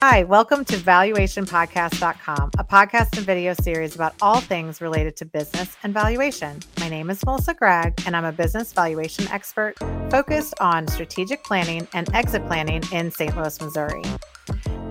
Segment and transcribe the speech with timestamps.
[0.00, 5.76] Hi, welcome to valuationpodcast.com, a podcast and video series about all things related to business
[5.82, 6.60] and valuation.
[6.78, 9.74] My name is Melissa Gregg, and I'm a business valuation expert
[10.08, 13.36] focused on strategic planning and exit planning in St.
[13.36, 14.04] Louis, Missouri.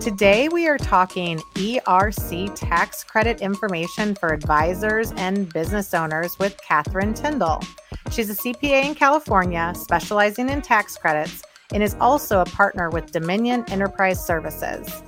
[0.01, 7.13] Today, we are talking ERC tax credit information for advisors and business owners with Catherine
[7.13, 7.63] Tyndall.
[8.11, 11.43] She's a CPA in California, specializing in tax credits
[11.73, 15.01] and is also a partner with Dominion Enterprise Services.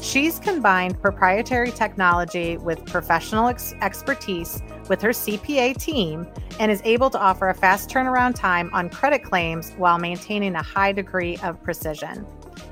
[0.00, 6.26] She's combined proprietary technology with professional ex- expertise with her CPA team
[6.58, 10.62] and is able to offer a fast turnaround time on credit claims while maintaining a
[10.62, 12.26] high degree of precision.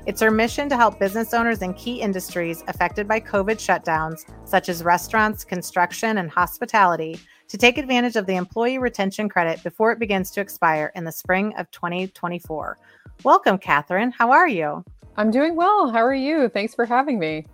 [0.05, 4.67] It's her mission to help business owners in key industries affected by COVID shutdowns, such
[4.67, 9.99] as restaurants, construction, and hospitality, to take advantage of the employee retention credit before it
[9.99, 12.77] begins to expire in the spring of 2024.
[13.23, 14.09] Welcome, Catherine.
[14.09, 14.83] How are you?
[15.15, 15.91] I'm doing well.
[15.91, 16.49] How are you?
[16.49, 17.45] Thanks for having me.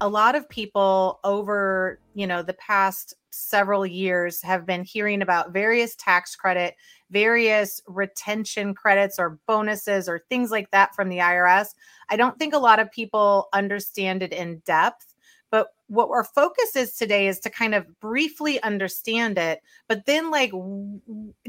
[0.00, 5.52] A lot of people over, you know, the past several years have been hearing about
[5.52, 6.74] various tax credit,
[7.12, 11.68] various retention credits or bonuses or things like that from the IRS.
[12.08, 15.14] I don't think a lot of people understand it in depth.
[15.52, 20.30] But what our focus is today is to kind of briefly understand it, but then,
[20.30, 20.50] like,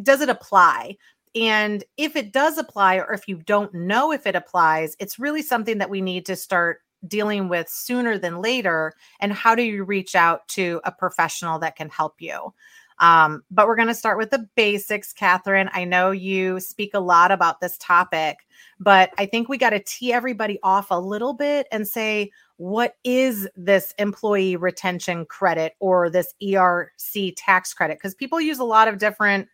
[0.03, 0.97] does it apply?
[1.35, 5.41] And if it does apply, or if you don't know if it applies, it's really
[5.41, 8.93] something that we need to start dealing with sooner than later.
[9.19, 12.53] And how do you reach out to a professional that can help you?
[12.99, 15.69] Um, but we're going to start with the basics, Catherine.
[15.73, 18.37] I know you speak a lot about this topic,
[18.79, 22.95] but I think we got to tee everybody off a little bit and say, what
[23.03, 27.97] is this employee retention credit or this ERC tax credit?
[27.97, 29.47] Because people use a lot of different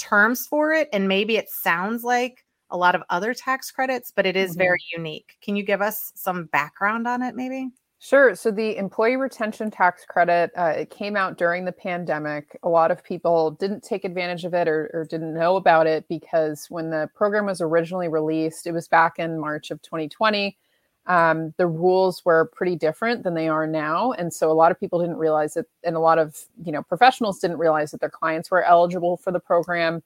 [0.00, 4.26] terms for it and maybe it sounds like a lot of other tax credits but
[4.26, 4.60] it is mm-hmm.
[4.60, 7.68] very unique can you give us some background on it maybe
[8.02, 8.34] Sure.
[8.34, 12.58] So the employee retention tax credit, uh, it came out during the pandemic.
[12.62, 16.08] A lot of people didn't take advantage of it or, or, didn't know about it
[16.08, 20.56] because when the program was originally released, it was back in March of 2020
[21.10, 24.12] um, the rules were pretty different than they are now.
[24.12, 26.84] And so a lot of people didn't realize it and a lot of you know
[26.84, 30.04] professionals didn't realize that their clients were eligible for the program.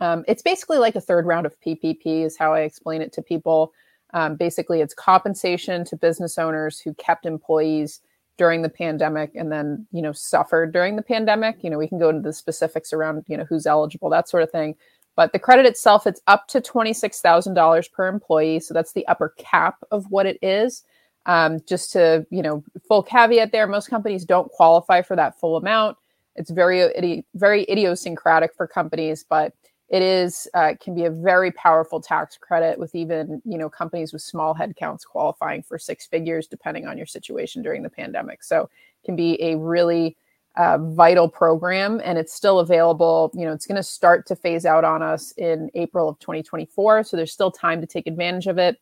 [0.00, 3.22] Um, it's basically like a third round of ppp is how i explain it to
[3.22, 3.72] people.
[4.12, 8.00] Um, basically it's compensation to business owners who kept employees
[8.36, 11.62] during the pandemic and then you know suffered during the pandemic.
[11.62, 14.42] You know we can go into the specifics around you know who's eligible that sort
[14.42, 14.74] of thing
[15.16, 18.60] but the credit itself, it's up to $26,000 per employee.
[18.60, 20.82] So that's the upper cap of what it is.
[21.26, 25.56] Um, just to, you know, full caveat there, most companies don't qualify for that full
[25.56, 25.96] amount.
[26.36, 29.54] It's very, very idiosyncratic for companies, but
[29.88, 34.12] it is uh, can be a very powerful tax credit with even you know companies
[34.12, 38.62] with small headcounts qualifying for six figures depending on your situation during the pandemic so
[38.62, 40.16] it can be a really
[40.56, 43.30] uh, vital program and it's still available.
[43.34, 47.04] You know it's going to start to phase out on us in april of 2024
[47.04, 48.80] so there's still time to take advantage of it.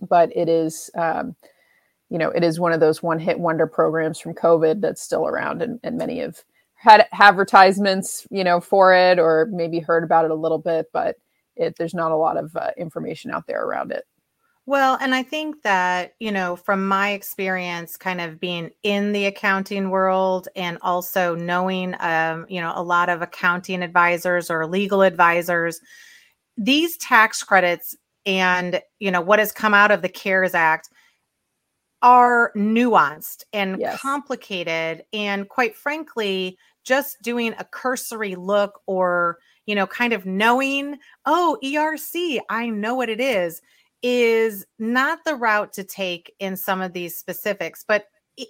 [0.00, 1.36] But it is um,
[2.10, 5.26] you know it is one of those one hit wonder programs from covid that's still
[5.26, 6.42] around and, and many have
[6.74, 11.16] had advertisements you know for it or maybe heard about it a little bit but
[11.56, 14.04] it, there's not a lot of uh, information out there around it
[14.66, 19.26] well, and I think that, you know, from my experience kind of being in the
[19.26, 25.02] accounting world and also knowing, um, you know, a lot of accounting advisors or legal
[25.02, 25.80] advisors,
[26.56, 30.88] these tax credits and, you know, what has come out of the CARES Act
[32.00, 34.00] are nuanced and yes.
[34.00, 35.04] complicated.
[35.12, 41.58] And quite frankly, just doing a cursory look or, you know, kind of knowing, oh,
[41.62, 43.60] ERC, I know what it is
[44.06, 48.04] is not the route to take in some of these specifics but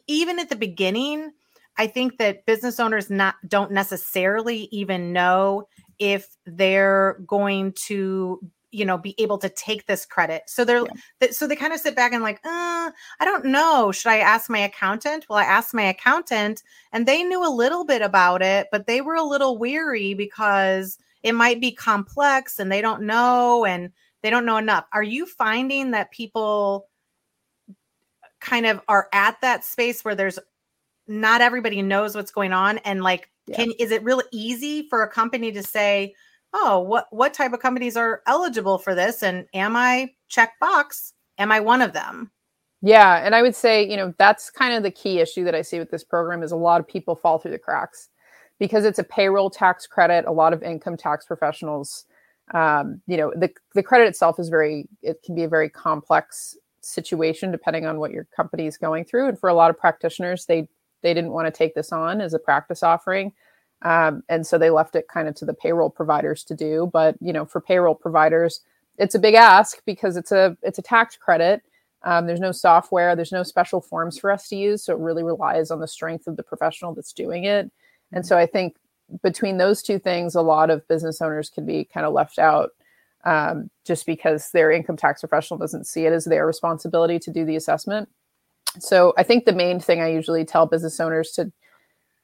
[0.08, 1.30] even at the beginning
[1.78, 5.66] i think that business owners not don't necessarily even know
[6.00, 8.40] if they're going to
[8.74, 10.42] you know be able to take this credit.
[10.46, 10.84] So they're
[11.20, 11.30] yeah.
[11.30, 12.90] so they kind of sit back and like uh,
[13.20, 13.92] i don't know.
[13.92, 15.26] Should i ask my accountant?
[15.28, 16.62] Well i asked my accountant
[16.92, 20.98] and they knew a little bit about it but they were a little weary because
[21.22, 23.90] it might be complex and they don't know and
[24.24, 24.86] they don't know enough.
[24.94, 26.88] Are you finding that people
[28.40, 30.38] kind of are at that space where there's
[31.06, 33.56] not everybody knows what's going on and like yeah.
[33.56, 36.14] can is it really easy for a company to say,
[36.54, 41.12] "Oh, what what type of companies are eligible for this and am I check box?
[41.36, 42.30] Am I one of them?"
[42.80, 45.60] Yeah, and I would say, you know, that's kind of the key issue that I
[45.60, 48.08] see with this program is a lot of people fall through the cracks
[48.58, 50.24] because it's a payroll tax credit.
[50.24, 52.06] A lot of income tax professionals
[52.52, 56.56] um, you know the the credit itself is very it can be a very complex
[56.82, 59.28] situation depending on what your company is going through.
[59.28, 60.68] And for a lot of practitioners, they
[61.02, 63.32] they didn't want to take this on as a practice offering.
[63.82, 66.90] Um, and so they left it kind of to the payroll providers to do.
[66.92, 68.60] But you know, for payroll providers,
[68.98, 71.62] it's a big ask because it's a it's a tax credit.
[72.02, 75.22] Um, there's no software, there's no special forms for us to use, so it really
[75.22, 77.70] relies on the strength of the professional that's doing it.
[78.12, 78.76] And so I think
[79.22, 82.70] between those two things, a lot of business owners can be kind of left out
[83.24, 87.44] um, just because their income tax professional doesn't see it as their responsibility to do
[87.44, 88.08] the assessment.
[88.78, 91.52] So I think the main thing I usually tell business owners to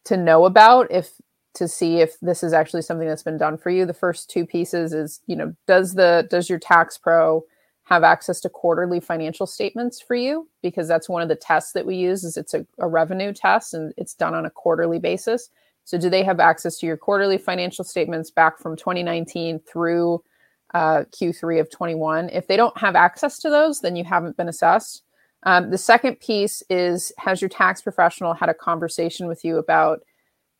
[0.06, 1.12] to know about if
[1.54, 3.84] to see if this is actually something that's been done for you.
[3.84, 7.44] The first two pieces is, you know, does the does your tax pro
[7.84, 10.48] have access to quarterly financial statements for you?
[10.62, 13.74] Because that's one of the tests that we use is it's a, a revenue test
[13.74, 15.50] and it's done on a quarterly basis.
[15.84, 20.22] So do they have access to your quarterly financial statements back from 2019 through
[20.74, 22.30] uh, Q3 of 21?
[22.30, 25.02] If they don't have access to those, then you haven't been assessed.
[25.44, 30.00] Um, the second piece is Has your tax professional had a conversation with you about,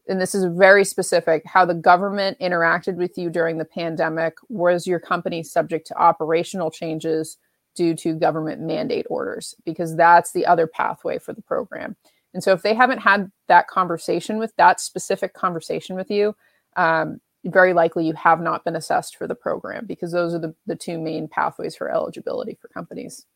[0.08, 4.34] and this is very specific, how the government interacted with you during the pandemic?
[4.48, 7.36] Was your company subject to operational changes
[7.76, 9.54] due to government mandate orders?
[9.64, 11.94] Because that's the other pathway for the program.
[12.32, 16.36] And so if they haven't had that conversation with that specific conversation with you,
[16.76, 20.54] um, very likely you have not been assessed for the program because those are the,
[20.66, 23.26] the two main pathways for eligibility for companies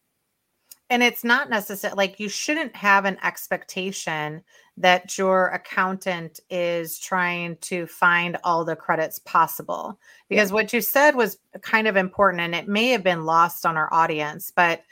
[0.90, 4.42] and it's not necessary like you shouldn't have an expectation
[4.76, 9.98] that your accountant is trying to find all the credits possible
[10.28, 10.54] because yeah.
[10.54, 13.92] what you said was kind of important and it may have been lost on our
[13.92, 14.82] audience but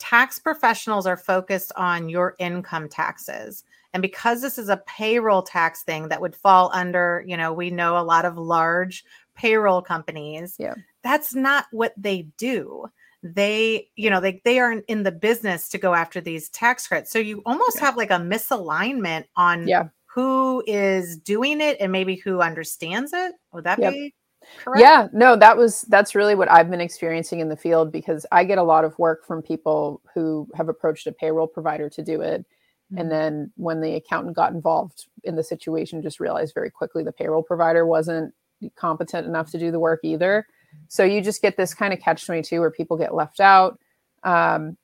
[0.00, 5.82] tax professionals are focused on your income taxes and because this is a payroll tax
[5.82, 9.04] thing that would fall under you know we know a lot of large
[9.34, 12.86] payroll companies yeah that's not what they do
[13.22, 17.12] they you know they they aren't in the business to go after these tax credits
[17.12, 17.84] so you almost yeah.
[17.84, 19.88] have like a misalignment on yeah.
[20.06, 23.92] who is doing it and maybe who understands it would that yep.
[23.92, 24.14] be
[24.58, 28.26] correct yeah no that was that's really what i've been experiencing in the field because
[28.32, 32.02] i get a lot of work from people who have approached a payroll provider to
[32.02, 32.98] do it mm-hmm.
[32.98, 37.12] and then when the accountant got involved in the situation just realized very quickly the
[37.12, 38.32] payroll provider wasn't
[38.76, 40.46] competent enough to do the work either
[40.88, 43.78] so you just get this kind of catch 22 where people get left out.
[44.22, 44.76] Um,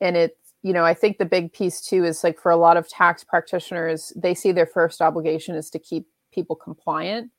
[0.00, 2.76] and it's, you know, I think the big piece too is like for a lot
[2.76, 7.30] of tax practitioners, they see their first obligation is to keep people compliant.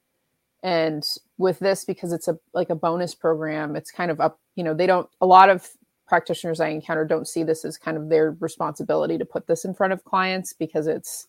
[0.64, 4.64] And with this, because it's a like a bonus program, it's kind of up, you
[4.64, 5.68] know, they don't, a lot of
[6.08, 9.74] practitioners I encounter don't see this as kind of their responsibility to put this in
[9.74, 11.28] front of clients because it's,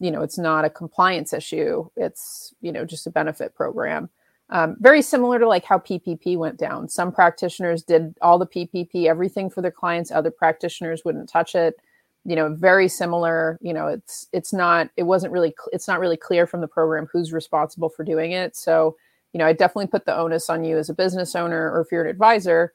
[0.00, 1.88] you know, it's not a compliance issue.
[1.96, 4.08] It's, you know, just a benefit program.
[4.48, 6.88] Um, very similar to like how PPP went down.
[6.88, 10.10] Some practitioners did all the PPP, everything for their clients.
[10.10, 11.74] Other practitioners wouldn't touch it.
[12.24, 13.58] You know, very similar.
[13.60, 17.08] You know, it's it's not it wasn't really it's not really clear from the program
[17.12, 18.56] who's responsible for doing it.
[18.56, 18.96] So,
[19.32, 21.88] you know, I definitely put the onus on you as a business owner or if
[21.92, 22.72] you're an advisor.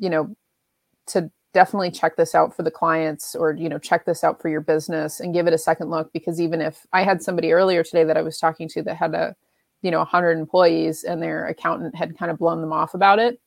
[0.00, 0.36] You know,
[1.08, 4.48] to definitely check this out for the clients or you know check this out for
[4.48, 7.82] your business and give it a second look because even if I had somebody earlier
[7.82, 9.34] today that I was talking to that had a
[9.82, 13.40] you know 100 employees and their accountant had kind of blown them off about it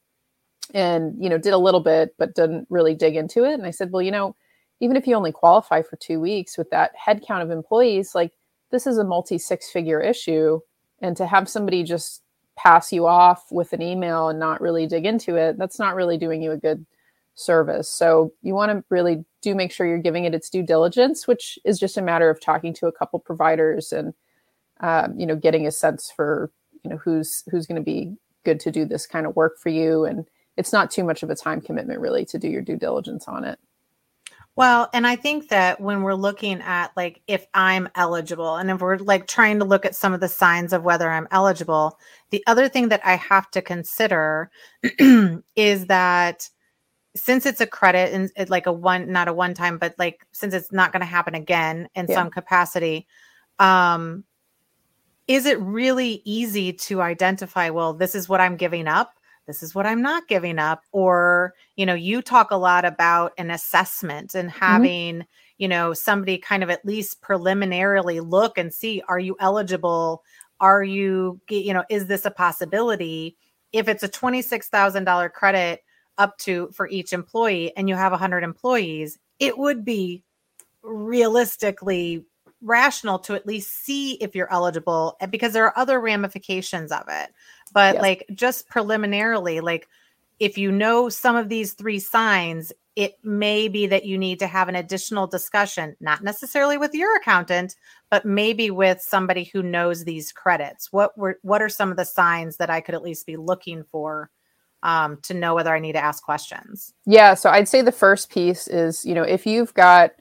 [0.73, 3.71] and you know did a little bit but didn't really dig into it and i
[3.71, 4.35] said well you know
[4.81, 8.33] even if you only qualify for two weeks with that headcount of employees like
[8.71, 10.59] this is a multi six figure issue.
[11.01, 12.21] And to have somebody just
[12.57, 16.17] pass you off with an email and not really dig into it that's not really
[16.17, 16.85] doing you a good
[17.33, 17.89] service.
[17.89, 21.57] So you want to really do make sure you're giving it its due diligence which
[21.65, 24.13] is just a matter of talking to a couple providers and
[24.81, 26.51] um, you know, getting a sense for
[26.83, 29.69] you know who's who's going to be good to do this kind of work for
[29.69, 30.25] you, and
[30.57, 33.43] it's not too much of a time commitment really to do your due diligence on
[33.43, 33.59] it.
[34.57, 38.81] Well, and I think that when we're looking at like if I'm eligible and if
[38.81, 41.97] we're like trying to look at some of the signs of whether I'm eligible,
[42.31, 44.51] the other thing that I have to consider
[45.55, 46.49] is that
[47.15, 50.25] since it's a credit and it like a one not a one time but like
[50.31, 52.15] since it's not going to happen again in yeah.
[52.15, 53.05] some capacity
[53.59, 54.23] um
[55.27, 59.75] is it really easy to identify well this is what i'm giving up this is
[59.75, 64.35] what i'm not giving up or you know you talk a lot about an assessment
[64.35, 64.59] and mm-hmm.
[64.59, 65.21] having mm-hmm.
[65.57, 70.23] you know somebody kind of at least preliminarily look and see are you eligible
[70.59, 73.35] are you you know is this a possibility
[73.71, 75.81] if it's a $26000 credit
[76.17, 80.23] up to for each employee and you have 100 employees it would be
[80.83, 82.25] realistically
[82.61, 87.03] rational to at least see if you're eligible eh, because there are other ramifications of
[87.07, 87.31] it.
[87.73, 88.01] But yes.
[88.01, 89.87] like just preliminarily, like
[90.39, 94.47] if you know some of these three signs, it may be that you need to
[94.47, 97.75] have an additional discussion, not necessarily with your accountant,
[98.09, 100.91] but maybe with somebody who knows these credits.
[100.91, 103.83] What were what are some of the signs that I could at least be looking
[103.91, 104.29] for
[104.83, 106.93] um, to know whether I need to ask questions?
[107.05, 110.11] Yeah, so I'd say the first piece is, you know, if you've got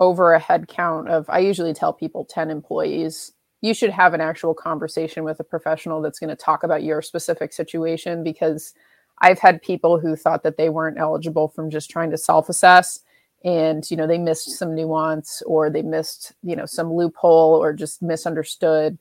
[0.00, 3.32] over a head count of, I usually tell people 10 employees,
[3.64, 7.00] you should have an actual conversation with a professional that's going to talk about your
[7.00, 8.74] specific situation because
[9.20, 13.00] I've had people who thought that they weren't eligible from just trying to self assess
[13.42, 17.72] and you know they missed some nuance or they missed you know some loophole or
[17.72, 18.98] just misunderstood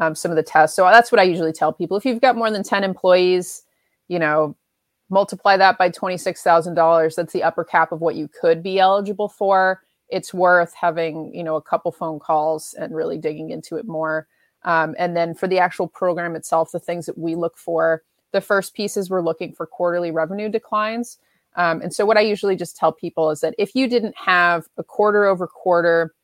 [0.00, 0.76] um, some of the tests.
[0.76, 1.98] So that's what i usually tell people.
[1.98, 3.64] If you've got more than 10 employees
[4.08, 4.56] you know
[5.10, 9.82] multiply that by $26000 that's the upper cap of what you could be eligible for
[10.08, 14.26] it's worth having you know a couple phone calls and really digging into it more
[14.64, 18.40] um, and then for the actual program itself the things that we look for the
[18.40, 21.18] first piece is we're looking for quarterly revenue declines.
[21.56, 24.66] Um, and so, what I usually just tell people is that if you didn't have
[24.76, 26.14] a quarter over quarter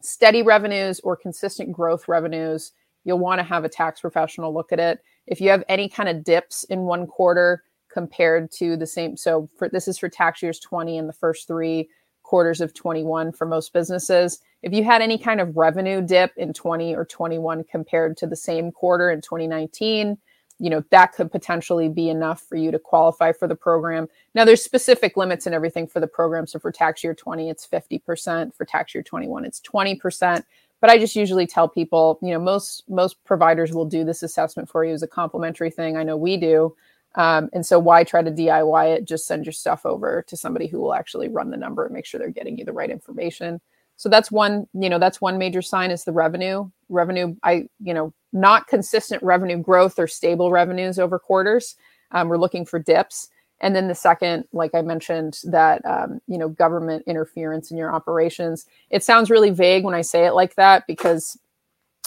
[0.00, 2.72] steady revenues or consistent growth revenues,
[3.04, 5.00] you'll want to have a tax professional look at it.
[5.26, 9.48] If you have any kind of dips in one quarter compared to the same, so
[9.58, 11.88] for this is for tax years 20 and the first three
[12.30, 14.38] quarters of 21 for most businesses.
[14.62, 18.36] If you had any kind of revenue dip in 20 or 21 compared to the
[18.36, 20.16] same quarter in 2019,
[20.60, 24.06] you know that could potentially be enough for you to qualify for the program.
[24.32, 26.46] Now there's specific limits and everything for the program.
[26.46, 30.44] So for tax year 20 it's 50% for tax year 21 it's 20%
[30.80, 34.68] but i just usually tell people you know most most providers will do this assessment
[34.68, 35.96] for you as a complimentary thing.
[35.96, 36.76] I know we do
[37.16, 39.04] um, and so why try to diy it?
[39.04, 42.06] Just send your stuff over to somebody who will actually run the number and make
[42.06, 43.60] sure they're getting you the right information.
[43.96, 46.70] So that's one you know that's one major sign is the revenue.
[46.88, 51.76] Revenue i you know not consistent revenue growth or stable revenues over quarters.
[52.12, 53.28] Um, we're looking for dips.
[53.60, 57.92] And then the second like i mentioned that um, you know government interference in your
[57.92, 58.66] operations.
[58.88, 61.36] It sounds really vague when i say it like that because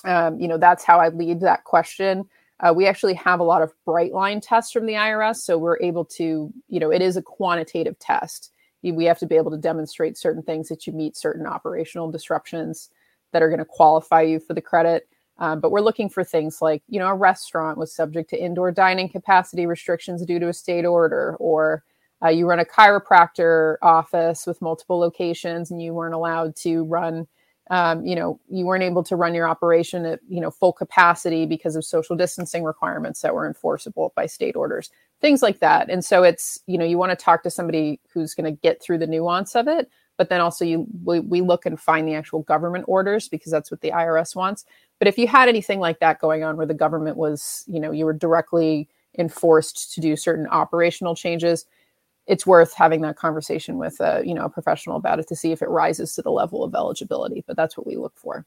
[0.05, 2.27] um, you know that's how i lead that question
[2.59, 5.79] uh, we actually have a lot of bright line tests from the irs so we're
[5.81, 8.51] able to you know it is a quantitative test
[8.91, 12.89] we have to be able to demonstrate certain things that you meet certain operational disruptions
[13.31, 15.07] that are going to qualify you for the credit.
[15.37, 18.71] Um, but we're looking for things like, you know, a restaurant was subject to indoor
[18.71, 21.83] dining capacity restrictions due to a state order, or
[22.23, 27.27] uh, you run a chiropractor office with multiple locations and you weren't allowed to run
[27.69, 31.45] um, you know you weren't able to run your operation at you know full capacity
[31.45, 34.89] because of social distancing requirements that were enforceable by state orders
[35.23, 35.89] things like that.
[35.89, 38.81] And so it's you know you want to talk to somebody who's going to get
[38.81, 42.13] through the nuance of it but then also you we, we look and find the
[42.13, 44.65] actual government orders because that's what the irs wants.
[44.99, 47.91] But if you had anything like that going on where the government was you know
[47.91, 51.65] you were directly enforced to do certain operational changes
[52.27, 55.51] it's worth having that conversation with a you know a professional about it to see
[55.51, 58.45] if it rises to the level of eligibility but that's what we look for.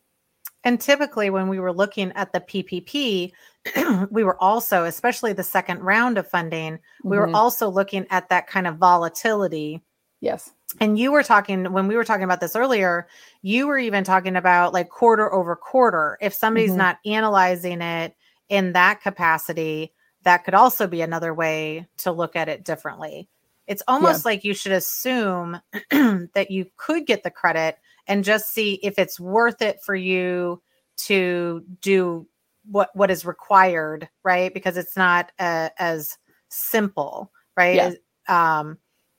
[0.64, 3.32] And typically when we were looking at the ppp
[4.10, 7.30] we were also especially the second round of funding we mm-hmm.
[7.30, 9.82] were also looking at that kind of volatility.
[10.20, 10.50] Yes.
[10.80, 13.06] And you were talking when we were talking about this earlier
[13.42, 16.18] you were even talking about like quarter over quarter.
[16.20, 16.78] If somebody's mm-hmm.
[16.78, 18.14] not analyzing it
[18.48, 19.92] in that capacity
[20.22, 23.28] that could also be another way to look at it differently
[23.66, 24.30] it's almost yeah.
[24.30, 29.18] like you should assume that you could get the credit and just see if it's
[29.18, 30.62] worth it for you
[30.96, 32.26] to do
[32.70, 34.52] what what is required, right?
[34.52, 36.16] Because it's not uh, as
[36.48, 37.98] simple, right?
[38.28, 38.58] Yeah.
[38.58, 38.78] Um,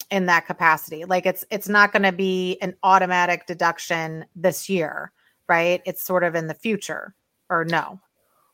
[0.10, 5.12] in that capacity, like it's it's not going to be an automatic deduction this year,
[5.50, 5.82] right?
[5.86, 7.13] It's sort of in the future,
[7.50, 8.00] or no.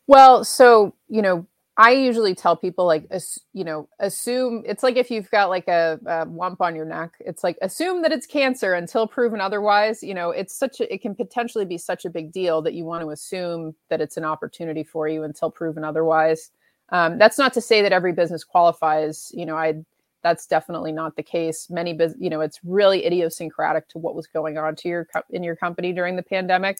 [0.08, 3.10] Well, so you know, I usually tell people like,
[3.54, 7.16] you know, assume it's like if you've got like a, a, lump on your neck,
[7.20, 10.04] it's like assume that it's cancer until proven otherwise.
[10.04, 12.86] You know, it's such a, it can potentially be such a big deal that you
[12.86, 16.52] want to assume that it's an opportunity for you until proven otherwise.
[16.90, 19.32] Um, that's not to say that every business qualifies.
[19.34, 19.84] You know, I
[20.22, 21.72] that's definitely not the case.
[21.72, 25.42] Many business, you know, it's really idiosyncratic to what was going on to your in
[25.42, 26.78] your company during the pandemic.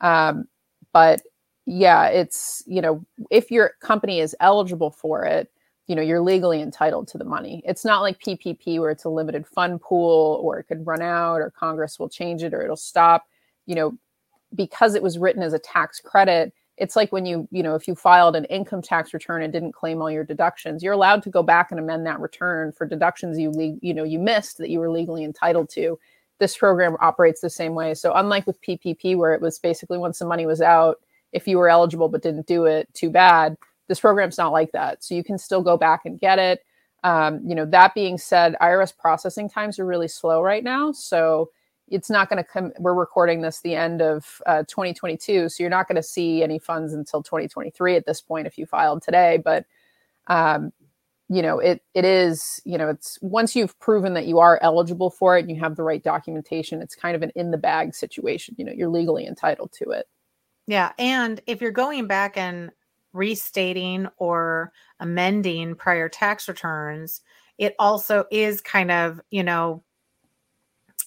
[0.00, 0.46] Um,
[0.92, 1.20] but
[1.70, 5.52] yeah, it's, you know, if your company is eligible for it,
[5.86, 7.62] you know, you're legally entitled to the money.
[7.64, 11.36] It's not like PPP where it's a limited fund pool or it could run out
[11.36, 13.24] or Congress will change it or it'll stop.
[13.66, 13.98] You know,
[14.52, 17.86] because it was written as a tax credit, it's like when you, you know, if
[17.86, 21.30] you filed an income tax return and didn't claim all your deductions, you're allowed to
[21.30, 24.70] go back and amend that return for deductions you le- you know, you missed that
[24.70, 25.96] you were legally entitled to.
[26.40, 27.94] This program operates the same way.
[27.94, 30.98] So unlike with PPP where it was basically once the money was out,
[31.32, 33.56] if you were eligible but didn't do it, too bad.
[33.88, 35.02] This program's not like that.
[35.02, 36.64] So you can still go back and get it.
[37.02, 40.92] Um, you know, that being said, IRS processing times are really slow right now.
[40.92, 41.50] So
[41.88, 42.72] it's not going to come.
[42.78, 45.48] We're recording this the end of uh, 2022.
[45.48, 48.66] So you're not going to see any funds until 2023 at this point if you
[48.66, 49.40] filed today.
[49.44, 49.66] But,
[50.28, 50.72] um,
[51.28, 55.10] you know, it it is, you know, it's once you've proven that you are eligible
[55.10, 57.94] for it and you have the right documentation, it's kind of an in the bag
[57.94, 58.54] situation.
[58.58, 60.06] You know, you're legally entitled to it.
[60.70, 60.92] Yeah.
[61.00, 62.70] And if you're going back and
[63.12, 67.22] restating or amending prior tax returns,
[67.58, 69.82] it also is kind of, you know,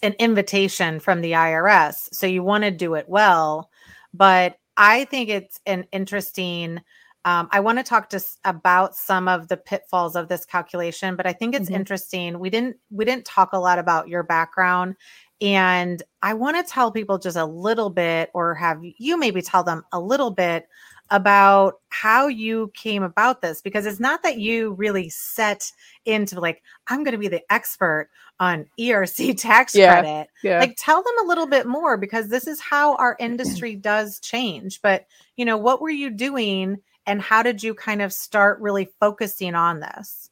[0.01, 2.13] an invitation from the IRS.
[2.13, 3.69] So you want to do it well.
[4.13, 6.81] But I think it's an interesting.
[7.23, 11.25] Um, I want to talk just about some of the pitfalls of this calculation, but
[11.25, 11.75] I think it's mm-hmm.
[11.75, 12.37] interesting.
[12.37, 14.97] We didn't we didn't talk a lot about your background,
[15.43, 19.63] and I want to tell people just a little bit, or have you maybe tell
[19.63, 20.67] them a little bit
[21.09, 25.69] about how you came about this because it's not that you really set
[26.05, 28.09] into like i'm going to be the expert
[28.39, 30.27] on erc tax yeah, credit.
[30.43, 30.59] yeah.
[30.59, 34.81] like tell them a little bit more because this is how our industry does change.
[34.81, 38.89] But you know what were you doing and how did you kind of start really
[38.99, 40.29] focusing on this?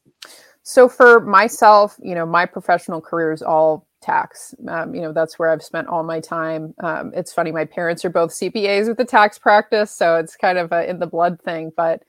[0.62, 4.54] So for myself you know my professional career is all tax.
[4.68, 6.74] Um, you know, that's where I've spent all my time.
[6.80, 10.58] Um, it's funny, my parents are both CPAs with the tax practice, so it's kind
[10.58, 11.72] of a in the blood thing.
[11.76, 12.02] But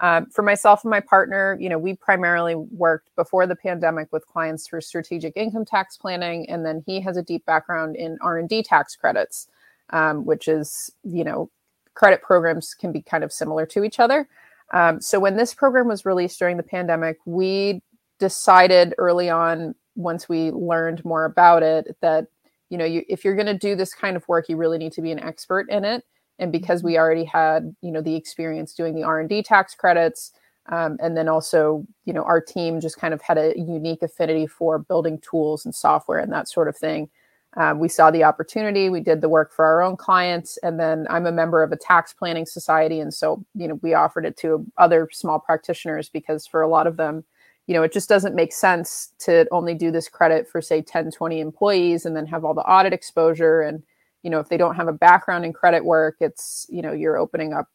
[0.00, 4.26] um, for myself and my partner, you know, we primarily worked before the pandemic with
[4.26, 8.38] clients for strategic income tax planning, and then he has a deep background in R
[8.38, 9.48] and D tax credits,
[9.90, 11.50] um, which is, you know,
[11.94, 14.28] credit programs can be kind of similar to each other.
[14.72, 17.82] Um, so when this program was released during the pandemic, we
[18.18, 22.26] decided early on once we learned more about it that
[22.70, 24.92] you know you, if you're going to do this kind of work you really need
[24.92, 26.04] to be an expert in it
[26.38, 27.00] and because we mm-hmm.
[27.00, 30.32] already had you know the experience doing the r&d tax credits
[30.68, 34.46] um, and then also you know our team just kind of had a unique affinity
[34.46, 37.08] for building tools and software and that sort of thing
[37.56, 41.06] um, we saw the opportunity we did the work for our own clients and then
[41.10, 44.36] i'm a member of a tax planning society and so you know we offered it
[44.36, 47.24] to other small practitioners because for a lot of them
[47.70, 51.12] you know, it just doesn't make sense to only do this credit for say 10,
[51.12, 53.60] 20 employees and then have all the audit exposure.
[53.60, 53.84] And,
[54.24, 57.16] you know, if they don't have a background in credit work, it's, you know, you're
[57.16, 57.68] opening up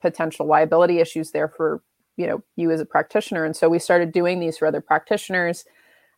[0.00, 1.82] potential liability issues there for,
[2.16, 3.44] you know, you as a practitioner.
[3.44, 5.64] And so we started doing these for other practitioners.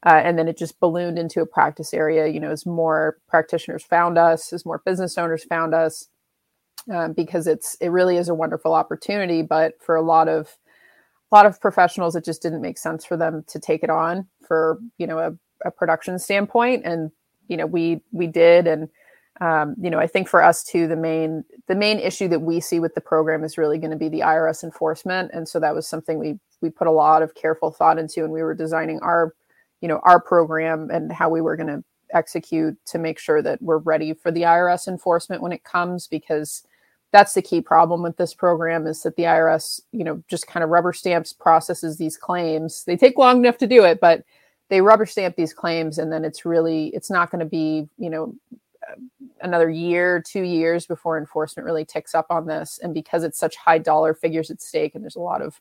[0.05, 3.83] Uh, and then it just ballooned into a practice area, you know, as more practitioners
[3.83, 6.07] found us, as more business owners found us,
[6.93, 9.41] um, because it's, it really is a wonderful opportunity.
[9.41, 10.59] But for a lot of,
[11.33, 14.27] a lot of professionals it just didn't make sense for them to take it on
[14.47, 15.33] for you know a,
[15.67, 16.85] a production standpoint.
[16.85, 17.11] And
[17.49, 18.67] you know we we did.
[18.67, 18.89] And
[19.41, 22.61] um, you know i think for us too the main the main issue that we
[22.61, 25.31] see with the program is really going to be the irs enforcement.
[25.33, 28.33] And so that was something we we put a lot of careful thought into and
[28.33, 29.35] we were designing our
[29.81, 33.61] you know our program and how we were going to execute to make sure that
[33.63, 36.63] we're ready for the irs enforcement when it comes because
[37.13, 40.65] that's the key problem with this program is that the IRS, you know, just kind
[40.65, 42.85] of rubber stamps processes these claims.
[42.85, 44.25] They take long enough to do it, but
[44.71, 48.09] they rubber stamp these claims and then it's really it's not going to be, you
[48.09, 48.35] know,
[49.43, 53.57] another year, 2 years before enforcement really ticks up on this and because it's such
[53.57, 55.61] high dollar figures at stake and there's a lot of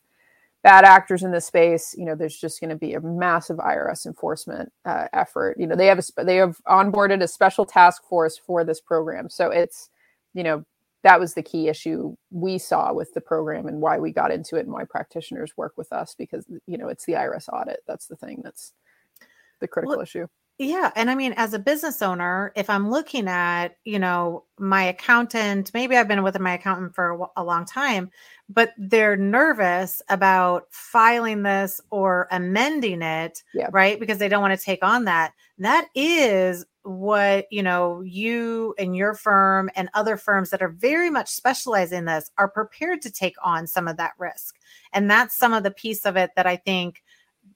[0.62, 4.06] bad actors in this space, you know, there's just going to be a massive IRS
[4.06, 5.58] enforcement uh, effort.
[5.58, 9.28] You know, they have a, they have onboarded a special task force for this program.
[9.28, 9.90] So it's
[10.34, 10.64] you know
[11.02, 14.56] that was the key issue we saw with the program and why we got into
[14.56, 17.80] it and why practitioners work with us because you know it's the irs audit.
[17.86, 18.72] That's the thing that's
[19.60, 20.26] the critical well, issue.
[20.58, 24.82] yeah and i mean as a business owner if i'm looking at you know my
[24.82, 28.10] accountant maybe i've been with my accountant for a, a long time
[28.54, 33.68] but they're nervous about filing this or amending it yeah.
[33.72, 35.32] right because they don't want to take on that.
[35.58, 41.10] That is what you know you and your firm and other firms that are very
[41.10, 44.56] much specialized in this are prepared to take on some of that risk.
[44.92, 47.02] And that's some of the piece of it that i think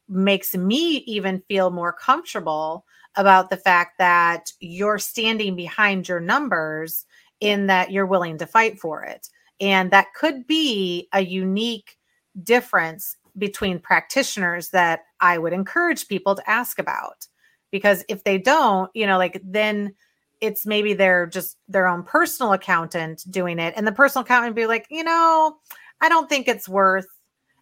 [0.08, 2.84] makes me even feel more comfortable
[3.16, 7.04] about the fact that you're standing behind your numbers
[7.40, 9.28] in that you're willing to fight for it.
[9.60, 11.98] And that could be a unique
[12.42, 17.26] difference between practitioners that i would encourage people to ask about
[17.70, 19.94] because if they don't you know like then
[20.40, 24.66] it's maybe they're just their own personal accountant doing it and the personal accountant be
[24.66, 25.56] like you know
[26.00, 27.06] i don't think it's worth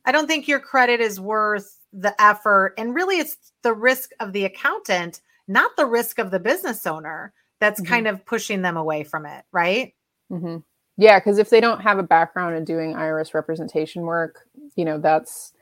[0.05, 4.33] i don't think your credit is worth the effort and really it's the risk of
[4.33, 7.93] the accountant not the risk of the business owner that's mm-hmm.
[7.93, 9.95] kind of pushing them away from it right
[10.31, 10.59] mm-hmm.
[10.97, 14.99] yeah because if they don't have a background in doing irs representation work you know
[14.99, 15.54] that's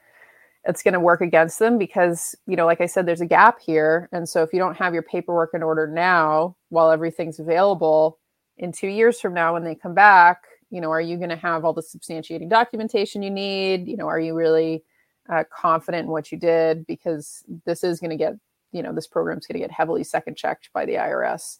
[0.64, 3.59] it's going to work against them because you know like i said there's a gap
[3.61, 4.09] here.
[4.12, 8.18] And so if you don't have your paperwork in order now while everything's available
[8.59, 11.37] in two years from now when they come back you know are you going to
[11.37, 13.87] have all the substantiating documentation you need?
[13.87, 14.83] You know are you really
[15.29, 16.87] uh, confident in what you did?
[16.87, 18.35] Because this is going to get
[18.72, 21.59] you know this program's going to get heavily second checked by the irs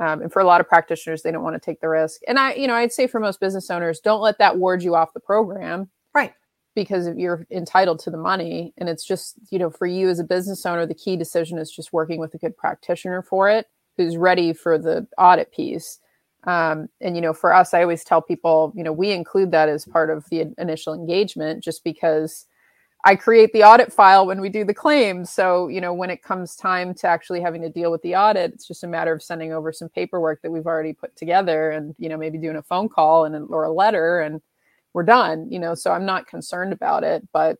[0.00, 2.22] um, and for a lot of practitioners they don't want to take the risk.
[2.26, 4.94] And i you know i'd say for most business owners don't let that ward you
[4.94, 5.90] off the program
[6.74, 8.72] because you're entitled to the money.
[8.78, 11.70] And it's just you know for you as a business owner the key decision is
[11.70, 16.00] just working with a good practitioner for it who's ready for the audit piece.
[16.46, 19.70] Um, and you know for us i always tell people you know we include that
[19.70, 22.44] as part of the initial engagement just because
[23.06, 26.22] i create the audit file when we do the claims so you know when it
[26.22, 29.22] comes time to actually having to deal with the audit it's just a matter of
[29.22, 32.62] sending over some paperwork that we've already put together and you know maybe doing a
[32.62, 34.42] phone call and or a letter and
[34.94, 37.58] we're done you know so i'm not concerned about it but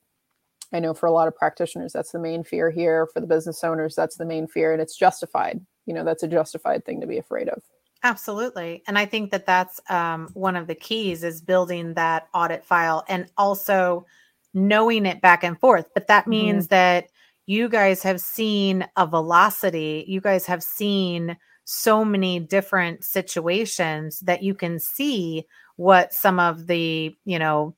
[0.72, 3.06] i know for a lot of practitioners that's the main fear here.
[3.12, 5.60] For the business owners that's the main fear and it's justified.
[5.86, 7.62] You know that's a justified thing to be afraid of.
[8.02, 8.82] Absolutely.
[8.86, 13.04] And i think that that's um, one of the keys is building that audit file
[13.08, 14.06] and also
[14.54, 15.86] knowing it back and forth.
[15.94, 16.74] But that means mm-hmm.
[16.74, 17.08] that
[17.46, 20.04] you guys have seen a velocity.
[20.08, 25.46] You guys have seen so many different situations that you can see
[25.76, 27.74] what some of the you know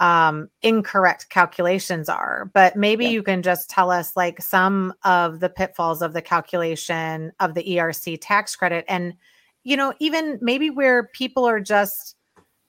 [0.00, 3.10] um incorrect calculations are but maybe yeah.
[3.10, 7.62] you can just tell us like some of the pitfalls of the calculation of the
[7.62, 9.14] ERC tax credit and
[9.62, 12.16] you know even maybe where people are just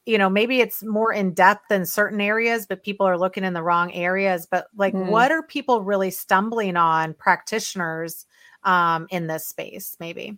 [0.05, 3.53] you know maybe it's more in depth in certain areas but people are looking in
[3.53, 5.07] the wrong areas but like mm.
[5.07, 8.25] what are people really stumbling on practitioners
[8.65, 10.37] um in this space maybe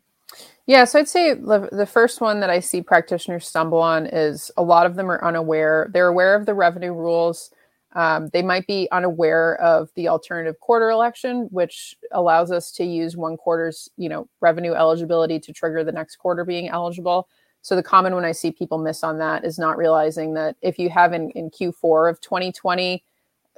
[0.66, 4.52] yeah, so I'd say the, the first one that I see practitioners stumble on is
[4.58, 5.90] a lot of them are unaware.
[5.94, 7.52] They're aware of the revenue rules.
[7.94, 13.16] Um, they might be unaware of the alternative quarter election, which allows us to use
[13.16, 17.30] one quarter's, you know, revenue eligibility to trigger the next quarter being eligible.
[17.62, 20.78] So the common one I see people miss on that is not realizing that if
[20.78, 23.04] you have in, in Q4 of 2020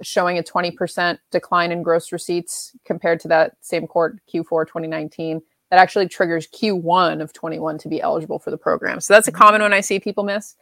[0.02, 5.80] showing a 20% decline in gross receipts compared to that same quarter Q4 2019, that
[5.80, 9.00] actually triggers Q1 of 21 to be eligible for the program.
[9.02, 10.56] So that's a common one I see people miss.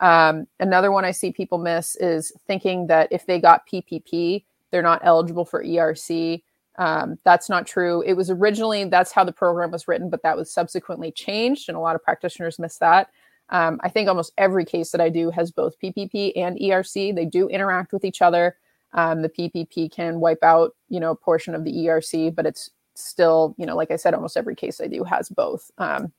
[0.00, 4.82] Um, another one I see people miss is thinking that if they got PPP, they're
[4.82, 6.42] not eligible for ERC.
[6.76, 8.02] Um, that's not true.
[8.02, 11.76] It was originally that's how the program was written, but that was subsequently changed, and
[11.76, 13.10] a lot of practitioners miss that.
[13.50, 17.14] Um, I think almost every case that I do has both PPP and ERC.
[17.14, 18.56] They do interact with each other.
[18.94, 22.70] Um, the PPP can wipe out, you know, a portion of the ERC, but it's
[22.94, 25.70] still, you know, like I said, almost every case I do has both.
[25.78, 26.12] Um,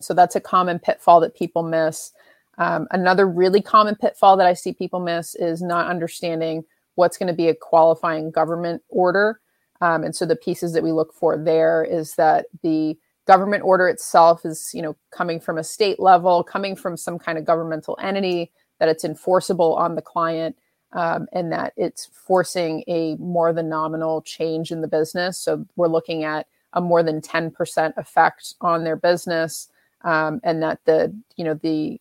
[0.00, 2.12] so that's a common pitfall that people miss.
[2.58, 6.64] Um, another really common pitfall that I see people miss is not understanding
[6.96, 9.40] what's going to be a qualifying government order.
[9.80, 13.86] Um, and so the pieces that we look for there is that the government order
[13.88, 17.96] itself is, you know, coming from a state level, coming from some kind of governmental
[18.02, 18.50] entity,
[18.80, 20.56] that it's enforceable on the client
[20.92, 25.38] um, and that it's forcing a more than nominal change in the business.
[25.38, 29.68] So we're looking at a more than 10% effect on their business,
[30.02, 32.00] um, and that the you know the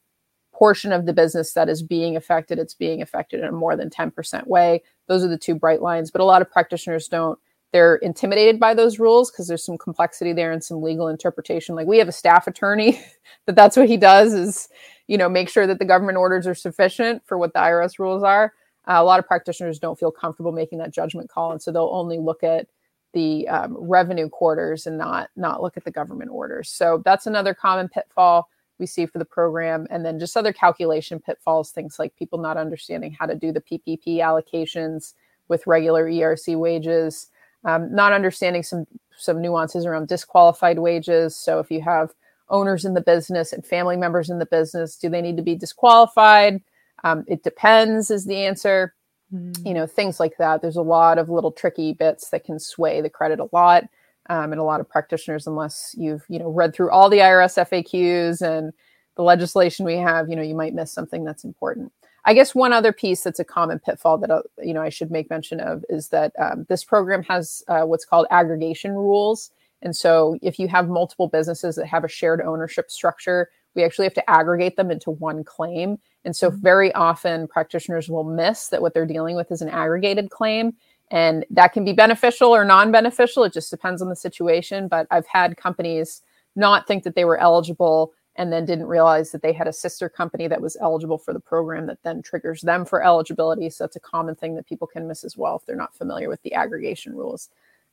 [0.53, 3.89] portion of the business that is being affected, it's being affected in a more than
[3.91, 4.81] 10% way.
[5.07, 6.09] Those are the two bright lines.
[6.09, 7.37] But a lot of practitioners don't.
[7.73, 11.75] They're intimidated by those rules because there's some complexity there and some legal interpretation.
[11.75, 13.01] Like we have a staff attorney
[13.45, 14.69] that that's what he does is,
[15.07, 18.23] you know, make sure that the government orders are sufficient for what the IRS rules
[18.23, 18.53] are
[18.87, 22.17] a lot of practitioners don't feel comfortable making that judgment call, and so they'll only
[22.17, 22.67] look at
[23.13, 26.69] the um, revenue quarters and not not look at the government orders.
[26.69, 31.19] So that's another common pitfall we see for the program, and then just other calculation
[31.19, 35.13] pitfalls, things like people not understanding how to do the PPP allocations
[35.47, 37.27] with regular ERC wages,
[37.63, 38.85] um, not understanding some
[39.17, 41.35] some nuances around disqualified wages.
[41.35, 42.13] So if you have
[42.49, 45.55] owners in the business and family members in the business, do they need to be
[45.55, 46.61] disqualified?
[47.03, 48.93] Um, it depends is the answer.
[49.33, 49.65] Mm.
[49.65, 50.61] You know, things like that.
[50.61, 53.85] There's a lot of little tricky bits that can sway the credit a lot.
[54.29, 57.57] Um, and a lot of practitioners, unless you've, you know, read through all the IRS
[57.57, 58.73] FAQs and
[59.15, 61.93] the legislation we have, you know, you might miss something that's important.
[62.27, 65.09] I guess one other piece that's a common pitfall that uh, you know I should
[65.09, 69.49] make mention of is that um, this program has uh, what's called aggregation rules,
[69.81, 74.05] and so if you have multiple businesses that have a shared ownership structure, we actually
[74.05, 75.99] have to aggregate them into one claim.
[76.27, 76.61] And so, mm-hmm.
[76.61, 80.73] very often, practitioners will miss that what they're dealing with is an aggregated claim.
[81.09, 83.45] And that can be beneficial or non beneficial.
[83.45, 84.89] It just depends on the situation.
[84.89, 86.21] But I've had companies
[86.57, 90.09] not think that they were eligible and then didn't realize that they had a sister
[90.09, 93.69] company that was eligible for the program that then triggers them for eligibility.
[93.69, 96.27] So that's a common thing that people can miss as well if they're not familiar
[96.27, 97.49] with the aggregation rules.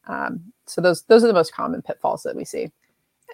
[0.08, 2.72] Um, so those those are the most common pitfalls that we see.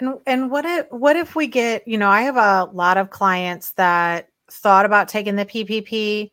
[0.00, 3.10] And and what if what if we get you know I have a lot of
[3.10, 6.30] clients that thought about taking the PPP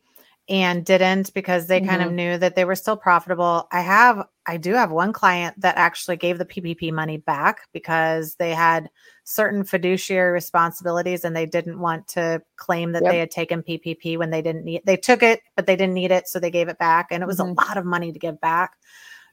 [0.50, 1.90] and didn't because they mm-hmm.
[1.90, 2.16] kind of mm-hmm.
[2.16, 3.68] knew that they were still profitable.
[3.72, 8.36] I have I do have one client that actually gave the PPP money back because
[8.36, 8.90] they had
[9.26, 13.12] certain fiduciary responsibilities and they didn't want to claim that yep.
[13.12, 16.12] they had taken PPP when they didn't need they took it but they didn't need
[16.12, 17.52] it so they gave it back and it was mm-hmm.
[17.52, 18.72] a lot of money to give back.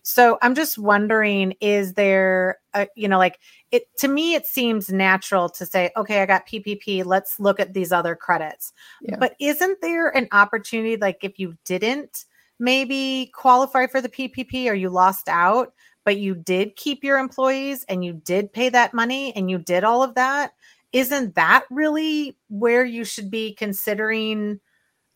[0.06, 3.40] So I'm just wondering is there a, you know like
[3.72, 7.72] it to me it seems natural to say okay I got PPP let's look at
[7.72, 8.74] these other credits.
[9.00, 9.16] Yeah.
[9.18, 12.26] But isn't there an opportunity like if you didn't
[12.58, 15.72] maybe qualify for the PPP or you lost out
[16.04, 19.84] but you did keep your employees and you did pay that money and you did
[19.84, 20.52] all of that
[20.92, 24.60] isn't that really where you should be considering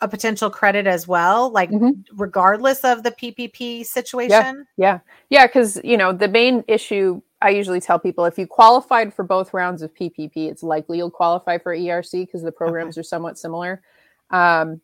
[0.00, 1.90] a potential credit as well, like mm-hmm.
[2.16, 4.66] regardless of the PPP situation?
[4.76, 5.00] Yeah.
[5.28, 5.46] Yeah.
[5.46, 9.54] Because, you know, the main issue I usually tell people if you qualified for both
[9.54, 13.00] rounds of PPP, it's likely you'll qualify for ERC because the programs okay.
[13.00, 13.82] are somewhat similar.
[14.30, 14.80] Um,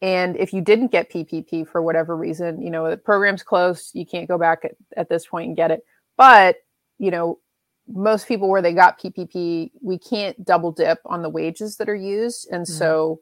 [0.00, 4.06] and if you didn't get PPP for whatever reason, you know, the program's closed, you
[4.06, 5.84] can't go back at, at this point and get it.
[6.16, 6.56] But,
[6.98, 7.38] you know,
[7.88, 11.94] most people where they got PPP, we can't double dip on the wages that are
[11.94, 12.48] used.
[12.50, 12.78] And mm-hmm.
[12.78, 13.20] so,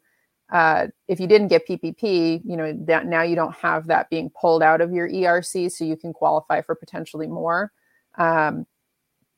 [0.53, 4.31] uh, if you didn't get PPP, you know that now you don't have that being
[4.39, 7.73] pulled out of your ERC, so you can qualify for potentially more.
[8.19, 8.67] Um,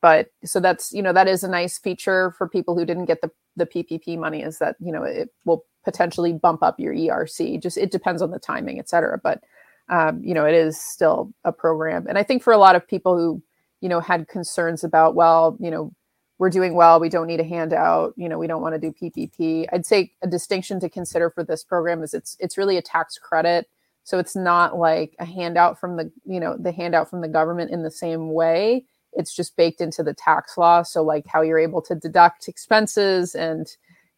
[0.03, 3.20] but so that's you know that is a nice feature for people who didn't get
[3.20, 7.62] the the PPP money is that you know it will potentially bump up your ERC.
[7.62, 9.16] Just it depends on the timing, et cetera.
[9.22, 9.40] But
[9.88, 12.88] um, you know it is still a program, and I think for a lot of
[12.88, 13.40] people who
[13.81, 15.92] you know had concerns about well you know
[16.38, 18.92] we're doing well we don't need a handout you know we don't want to do
[18.92, 22.83] ppp i'd say a distinction to consider for this program is it's it's really a
[22.83, 23.68] tax credit
[24.05, 27.70] so it's not like a handout from the you know the handout from the government
[27.70, 28.85] in the same way.
[29.14, 33.35] It's just baked into the tax law so like how you're able to deduct expenses
[33.35, 33.66] and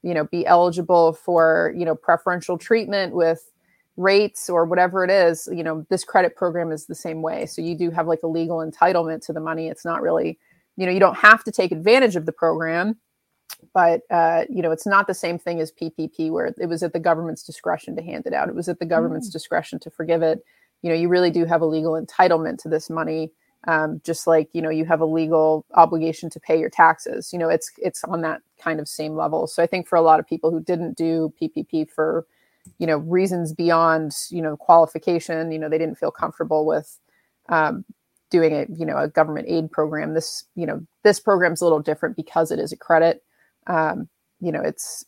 [0.02, 3.52] you know be eligible for you know preferential treatment with
[3.96, 7.46] rates or whatever it is you know this credit program is the same way.
[7.46, 9.68] So you do have like a legal entitlement to the money.
[9.68, 10.38] It's not really
[10.76, 12.96] you know you don't have to take advantage of the program
[13.72, 16.92] but uh, you know it's not the same thing as ppp where it was at
[16.92, 18.48] the government's discretion to hand it out.
[18.48, 19.32] It was at the government's mm.
[19.32, 20.44] discretion to forgive it.
[20.82, 23.32] You know you really do have a legal entitlement to this money
[23.66, 27.32] um, just like you know you have a legal obligation to pay your taxes.
[27.32, 29.46] You know it's it's on that kind of same level.
[29.46, 32.26] So i think for a lot of people who didn't do ppp for
[32.78, 36.98] you know reasons beyond you know qualification you know they didn't feel comfortable with
[37.48, 37.84] um,
[38.36, 41.80] doing a you know a government aid program this you know this program's a little
[41.80, 43.22] different because it is a credit
[43.66, 45.06] um, you know it's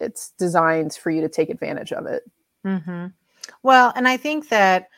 [0.00, 2.24] it's designed for you to take advantage of it
[2.66, 3.06] mm-hmm.
[3.62, 4.88] well and i think that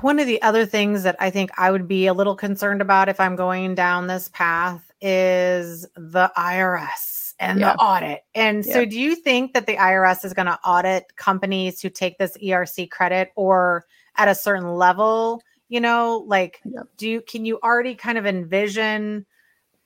[0.00, 3.10] one of the other things that i think i would be a little concerned about
[3.10, 7.74] if i'm going down this path is the irs and yeah.
[7.74, 8.72] the audit and yeah.
[8.72, 12.38] so do you think that the irs is going to audit companies who take this
[12.38, 13.84] erc credit or
[14.16, 16.86] at a certain level you know like yep.
[16.98, 19.24] do you can you already kind of envision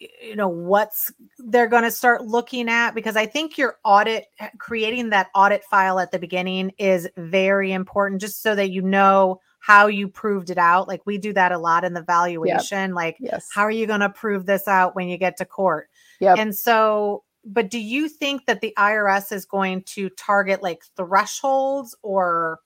[0.00, 4.48] you know what's they're going to start looking at because i think your audit eh,
[4.58, 9.40] creating that audit file at the beginning is very important just so that you know
[9.60, 12.94] how you proved it out like we do that a lot in the valuation yep.
[12.96, 13.46] like yes.
[13.54, 16.38] how are you going to prove this out when you get to court yep.
[16.38, 21.94] and so but do you think that the irs is going to target like thresholds
[22.02, 22.58] or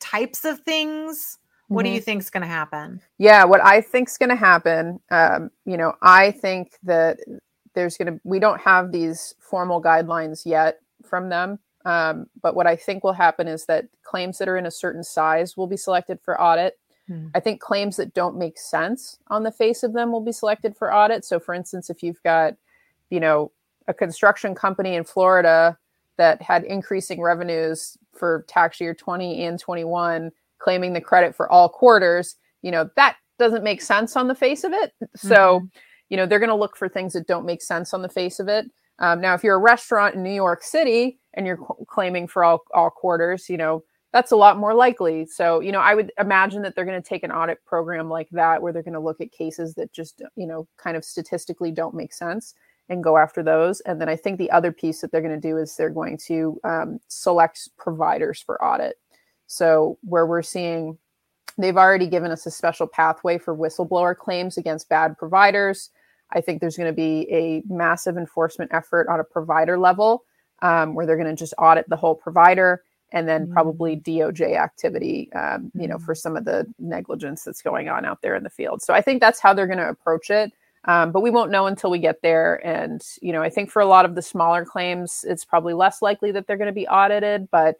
[0.00, 1.38] types of things
[1.72, 1.92] what mm-hmm.
[1.92, 3.00] do you think is going to happen?
[3.18, 7.18] Yeah, what I think is going to happen, um, you know, I think that
[7.74, 11.58] there's going to, we don't have these formal guidelines yet from them.
[11.84, 15.02] Um, but what I think will happen is that claims that are in a certain
[15.02, 16.78] size will be selected for audit.
[17.08, 17.28] Hmm.
[17.34, 20.76] I think claims that don't make sense on the face of them will be selected
[20.76, 21.24] for audit.
[21.24, 22.54] So, for instance, if you've got,
[23.10, 23.50] you know,
[23.88, 25.76] a construction company in Florida
[26.18, 30.30] that had increasing revenues for tax year 20 and 21
[30.62, 34.64] claiming the credit for all quarters, you know, that doesn't make sense on the face
[34.64, 34.92] of it.
[35.16, 35.66] So, mm-hmm.
[36.08, 38.38] you know, they're going to look for things that don't make sense on the face
[38.38, 38.66] of it.
[38.98, 42.44] Um, now, if you're a restaurant in New York City and you're cl- claiming for
[42.44, 45.26] all, all quarters, you know, that's a lot more likely.
[45.26, 48.28] So, you know, I would imagine that they're going to take an audit program like
[48.32, 51.72] that where they're going to look at cases that just, you know, kind of statistically
[51.72, 52.54] don't make sense
[52.88, 53.80] and go after those.
[53.80, 56.18] And then I think the other piece that they're going to do is they're going
[56.26, 58.96] to um, select providers for audit.
[59.52, 60.98] So, where we're seeing
[61.58, 65.90] they've already given us a special pathway for whistleblower claims against bad providers.
[66.32, 70.24] I think there's going to be a massive enforcement effort on a provider level
[70.62, 73.52] um, where they're going to just audit the whole provider and then mm-hmm.
[73.52, 76.20] probably DOJ activity, um, you know, for mm-hmm.
[76.20, 78.80] some of the negligence that's going on out there in the field.
[78.80, 80.52] So I think that's how they're going to approach it.
[80.86, 82.64] Um, but we won't know until we get there.
[82.66, 86.00] And, you know, I think for a lot of the smaller claims, it's probably less
[86.00, 87.76] likely that they're going to be audited, but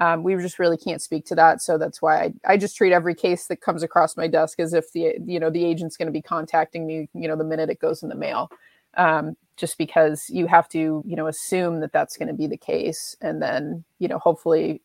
[0.00, 1.60] um, we just really can't speak to that.
[1.60, 4.72] So that's why I, I just treat every case that comes across my desk as
[4.72, 7.68] if the, you know, the agent's going to be contacting me, you know, the minute
[7.68, 8.50] it goes in the mail.
[8.96, 12.56] Um, just because you have to, you know, assume that that's going to be the
[12.56, 13.14] case.
[13.20, 14.80] And then, you know, hopefully,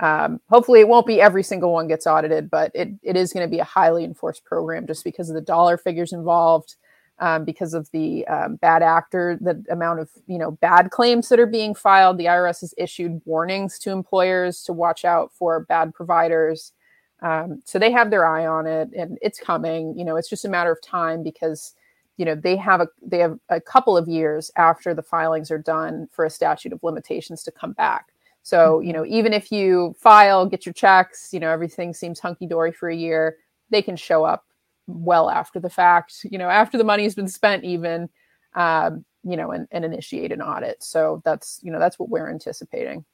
[0.00, 3.46] um, hopefully it won't be every single one gets audited, but it, it is going
[3.46, 6.74] to be a highly enforced program just because of the dollar figures involved
[7.20, 11.40] um, because of the um, bad actor, the amount of you know bad claims that
[11.40, 12.18] are being filed.
[12.18, 16.72] The IRS has issued warnings to employers to watch out for bad providers.
[17.20, 19.98] Um, so they have their eye on it, and it's coming.
[19.98, 21.74] You know, it's just a matter of time because
[22.16, 25.58] you know they have a they have a couple of years after the filings are
[25.58, 28.12] done for a statute of limitations to come back.
[28.42, 32.46] So you know, even if you file, get your checks, you know, everything seems hunky
[32.46, 33.38] dory for a year,
[33.70, 34.44] they can show up
[34.88, 38.08] well after the fact, you know, after the money's been spent, even,
[38.54, 40.82] um, you know, and, and initiate an audit.
[40.82, 43.04] So that's, you know, that's what we're anticipating.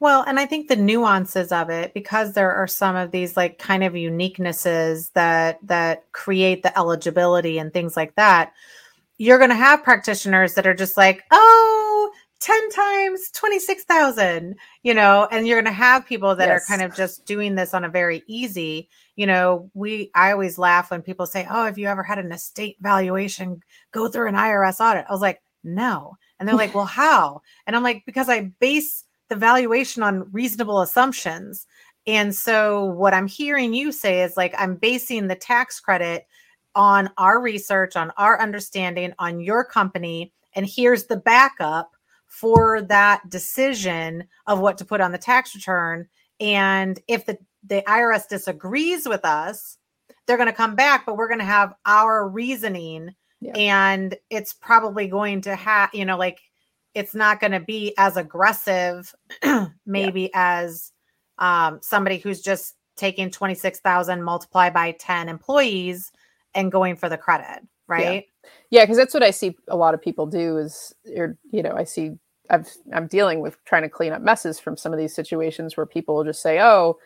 [0.00, 3.58] Well, and I think the nuances of it, because there are some of these like
[3.58, 8.52] kind of uniquenesses that that create the eligibility and things like that,
[9.16, 11.87] you're going to have practitioners that are just like, oh,
[12.40, 16.62] 10 times 26,000, you know, and you're going to have people that yes.
[16.62, 20.58] are kind of just doing this on a very easy you know, we I always
[20.58, 24.36] laugh when people say, "Oh, have you ever had an estate valuation go through an
[24.36, 28.28] IRS audit?" I was like, "No." And they're like, "Well, how?" And I'm like, "Because
[28.28, 31.66] I base the valuation on reasonable assumptions."
[32.06, 36.28] And so what I'm hearing you say is like I'm basing the tax credit
[36.76, 41.90] on our research, on our understanding, on your company, and here's the backup
[42.28, 46.06] for that decision of what to put on the tax return.
[46.40, 49.78] And if the the IRS disagrees with us,
[50.26, 53.14] they're going to come back, but we're going to have our reasoning.
[53.40, 53.52] Yeah.
[53.56, 56.40] And it's probably going to have, you know, like
[56.94, 59.14] it's not going to be as aggressive,
[59.86, 60.28] maybe yeah.
[60.34, 60.92] as
[61.38, 66.10] um, somebody who's just taking 26,000 multiplied by 10 employees
[66.54, 68.26] and going for the credit, right?
[68.70, 71.62] Yeah, because yeah, that's what I see a lot of people do is, or, you
[71.62, 72.12] know, I see
[72.50, 75.84] I've, I'm dealing with trying to clean up messes from some of these situations where
[75.84, 76.98] people will just say, "Oh,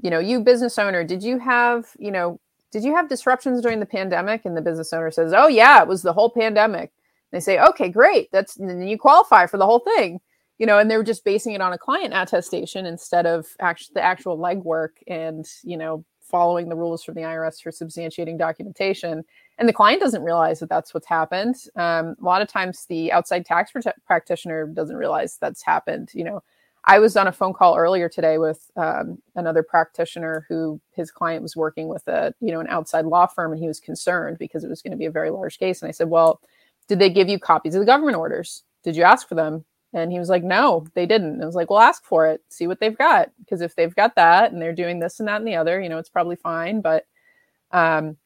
[0.00, 3.80] you know, you business owner, did you have, you know, did you have disruptions during
[3.80, 4.44] the pandemic?
[4.44, 6.92] And the business owner says, oh, yeah, it was the whole pandemic.
[7.32, 8.30] They say, okay, great.
[8.30, 10.20] That's, then you qualify for the whole thing,
[10.58, 14.04] you know, and they're just basing it on a client attestation instead of actually the
[14.04, 19.24] actual legwork and, you know, following the rules from the IRS for substantiating documentation.
[19.58, 21.56] And the client doesn't realize that that's what's happened.
[21.76, 23.72] Um, a lot of times the outside tax
[24.06, 26.42] practitioner doesn't realize that's happened, you know,
[26.84, 31.42] I was on a phone call earlier today with um, another practitioner who his client
[31.42, 34.64] was working with a you know an outside law firm, and he was concerned because
[34.64, 35.82] it was going to be a very large case.
[35.82, 36.40] And I said, "Well,
[36.88, 38.64] did they give you copies of the government orders?
[38.84, 41.54] Did you ask for them?" And he was like, "No, they didn't." And I was
[41.54, 42.42] like, "Well, ask for it.
[42.48, 45.40] See what they've got, because if they've got that and they're doing this and that
[45.40, 47.06] and the other, you know, it's probably fine." But
[47.72, 48.16] um,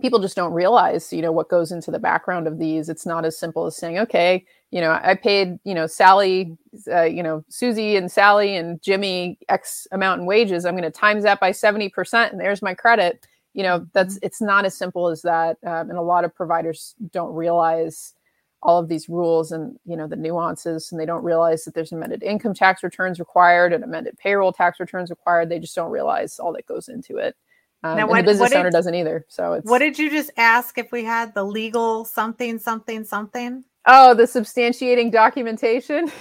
[0.00, 2.88] people just don't realize, you know, what goes into the background of these.
[2.88, 6.56] It's not as simple as saying, "Okay, you know, I paid, you know, Sally,
[6.90, 10.64] uh, you know, Susie and Sally and Jimmy X amount in wages.
[10.64, 13.26] I'm going to times that by 70% and there's my credit.
[13.52, 14.26] You know, that's, mm-hmm.
[14.26, 15.58] it's not as simple as that.
[15.66, 18.14] Um, and a lot of providers don't realize
[18.62, 21.92] all of these rules and, you know, the nuances and they don't realize that there's
[21.92, 25.48] amended income tax returns required and amended payroll tax returns required.
[25.48, 27.34] They just don't realize all that goes into it.
[27.82, 29.26] Um, now, what, and the business did, owner doesn't either.
[29.28, 33.64] So it's, what did you just ask if we had the legal something, something, something?
[33.86, 36.12] Oh, the substantiating documentation.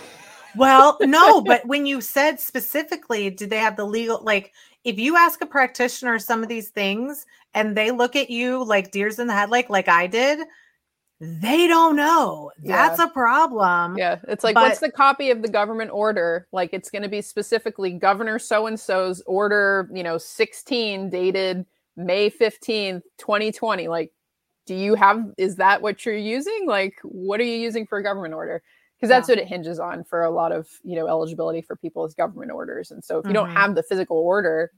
[0.55, 5.15] well, no, but when you said specifically, did they have the legal like if you
[5.15, 9.27] ask a practitioner some of these things and they look at you like deers in
[9.27, 10.39] the headlight like I did,
[11.23, 12.51] they don't know.
[12.63, 13.05] That's yeah.
[13.05, 13.95] a problem.
[13.95, 14.17] Yeah.
[14.27, 16.47] It's like, but, what's the copy of the government order?
[16.51, 21.67] Like, it's going to be specifically Governor so and so's order, you know, 16 dated
[21.95, 23.87] May 15th, 2020.
[23.87, 24.11] Like,
[24.65, 28.03] do you have is that what you're using like what are you using for a
[28.03, 28.61] government order
[28.95, 29.35] because that's yeah.
[29.35, 32.51] what it hinges on for a lot of you know eligibility for people is government
[32.51, 33.47] orders and so if you mm-hmm.
[33.47, 34.71] don't have the physical order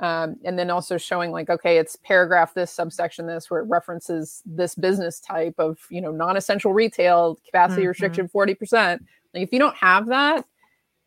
[0.00, 4.42] um, and then also showing like okay it's paragraph this subsection this where it references
[4.44, 7.88] this business type of you know non-essential retail capacity mm-hmm.
[7.88, 9.00] restriction 40%
[9.34, 10.44] like if you don't have that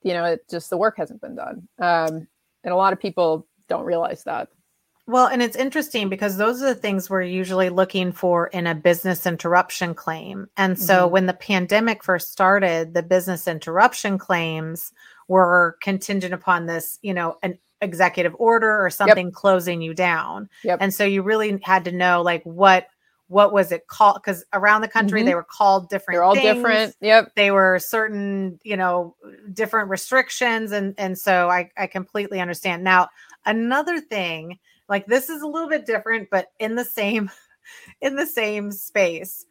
[0.04, 2.28] you know it just the work hasn't been done um,
[2.64, 4.50] and a lot of people don't realize that
[5.06, 8.76] Well, and it's interesting because those are the things we're usually looking for in a
[8.76, 10.48] business interruption claim.
[10.56, 11.12] And so Mm-hmm.
[11.12, 14.94] when the pandemic first started, the business interruption claims
[15.28, 20.50] were contingent upon this, you know, an executive order or something closing you down.
[20.64, 20.80] Yep.
[20.82, 22.88] And so you really had to know like what
[23.28, 25.26] what was it called because around the country Mhm.
[25.26, 26.96] they were called different They're all things different.
[27.02, 27.32] Yep.
[27.36, 29.16] they were certain you know
[29.54, 33.08] different restrictions and and so i i completely understand now
[33.46, 34.60] another thing
[34.90, 37.32] like this is a little bit different but in the same
[38.02, 39.46] in the same space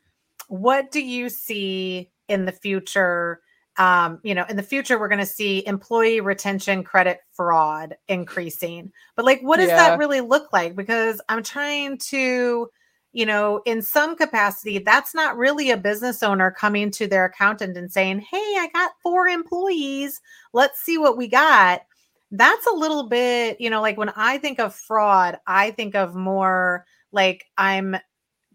[0.48, 3.40] what do you see in the future
[3.78, 8.92] um you know in the future we're going to see employee retention credit fraud increasing
[9.16, 9.76] but like what does Yeah.
[9.90, 12.68] that really look like because i'm trying to
[13.12, 17.76] you know, in some capacity, that's not really a business owner coming to their accountant
[17.76, 20.20] and saying, Hey, I got four employees.
[20.54, 21.82] Let's see what we got.
[22.30, 26.14] That's a little bit, you know, like when I think of fraud, I think of
[26.14, 27.96] more like I'm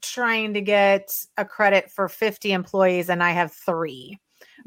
[0.02, 4.20] trying to get a credit for 50 employees and I have three.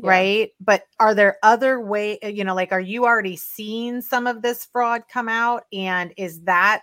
[0.02, 0.10] Yeah.
[0.10, 0.50] Right.
[0.60, 4.64] But are there other way, you know, like are you already seeing some of this
[4.64, 5.64] fraud come out?
[5.72, 6.82] And is that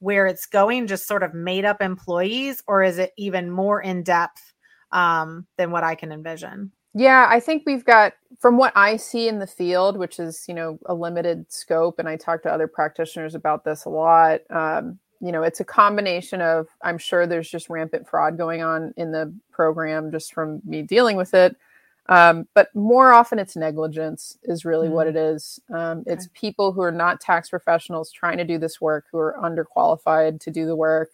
[0.00, 4.02] where it's going just sort of made up employees or is it even more in
[4.02, 4.52] depth
[4.92, 9.28] um, than what i can envision Yeah, I think we've got from what I see
[9.28, 12.66] in the field, which is you know a limited scope, and I talk to other
[12.66, 14.40] practitioners about this a lot.
[14.50, 18.94] Um, you know, it's a combination of I'm sure there's just rampant fraud going on
[18.96, 21.56] in the program just from me dealing with it,
[22.08, 25.60] um, but more often it's negligence is really what it is.
[25.72, 29.36] Um, It's people who are not tax professionals trying to do this work who are
[29.42, 31.10] underqualified to do the work.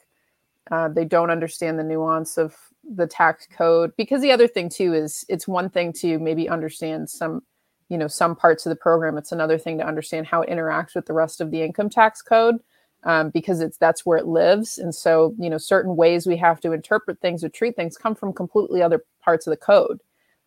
[0.70, 2.56] Uh, they don't understand the nuance of
[2.88, 3.92] the tax code.
[3.96, 7.42] Because the other thing too is it's one thing to maybe understand some
[7.88, 9.18] you know some parts of the program.
[9.18, 12.22] It's another thing to understand how it interacts with the rest of the income tax
[12.22, 12.56] code
[13.02, 14.78] um, because it's that's where it lives.
[14.78, 18.14] And so you know certain ways we have to interpret things or treat things come
[18.14, 20.00] from completely other parts of the code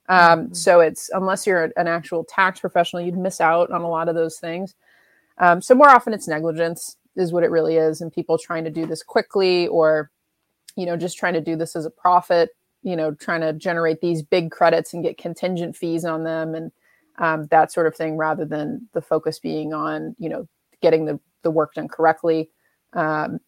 [0.09, 0.55] um, Mhm.
[0.55, 4.15] so it's unless you're an actual tax professional you'd miss out on a lot of
[4.15, 4.75] those things
[5.39, 8.69] um, so more often it's negligence is what it really is and people trying to
[8.69, 10.11] do this quickly or
[10.75, 12.49] you know just trying to do this as a profit
[12.83, 16.71] you know trying to generate these big credits and get contingent fees on them and
[17.19, 20.47] um, that sort of thing rather than the focus being on you know
[20.81, 22.49] getting the, the work done correctly
[22.93, 23.39] um,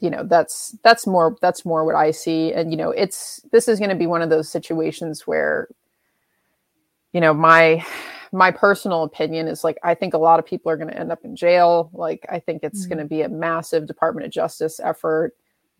[0.00, 3.66] you know that's that's more that's more what i see and you know it's this
[3.68, 5.68] is going to be one of those situations where
[7.12, 7.84] you know my
[8.32, 11.10] my personal opinion is like i think a lot of people are going to end
[11.12, 12.88] up in jail like i think it's Mhm.
[12.90, 15.34] going to be a massive department of justice effort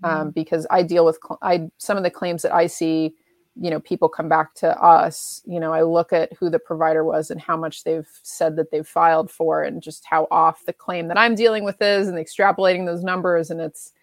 [0.04, 0.20] Mm-hmm.
[0.20, 3.14] um, because I deal with cl- I some of the claims that I see,
[3.58, 5.40] you know, people come back to us.
[5.46, 8.70] You know, I look at who the provider was and how much they've said that
[8.70, 12.18] they've filed for, and just how off the claim that I'm dealing with is, and
[12.18, 13.94] extrapolating those numbers, and it's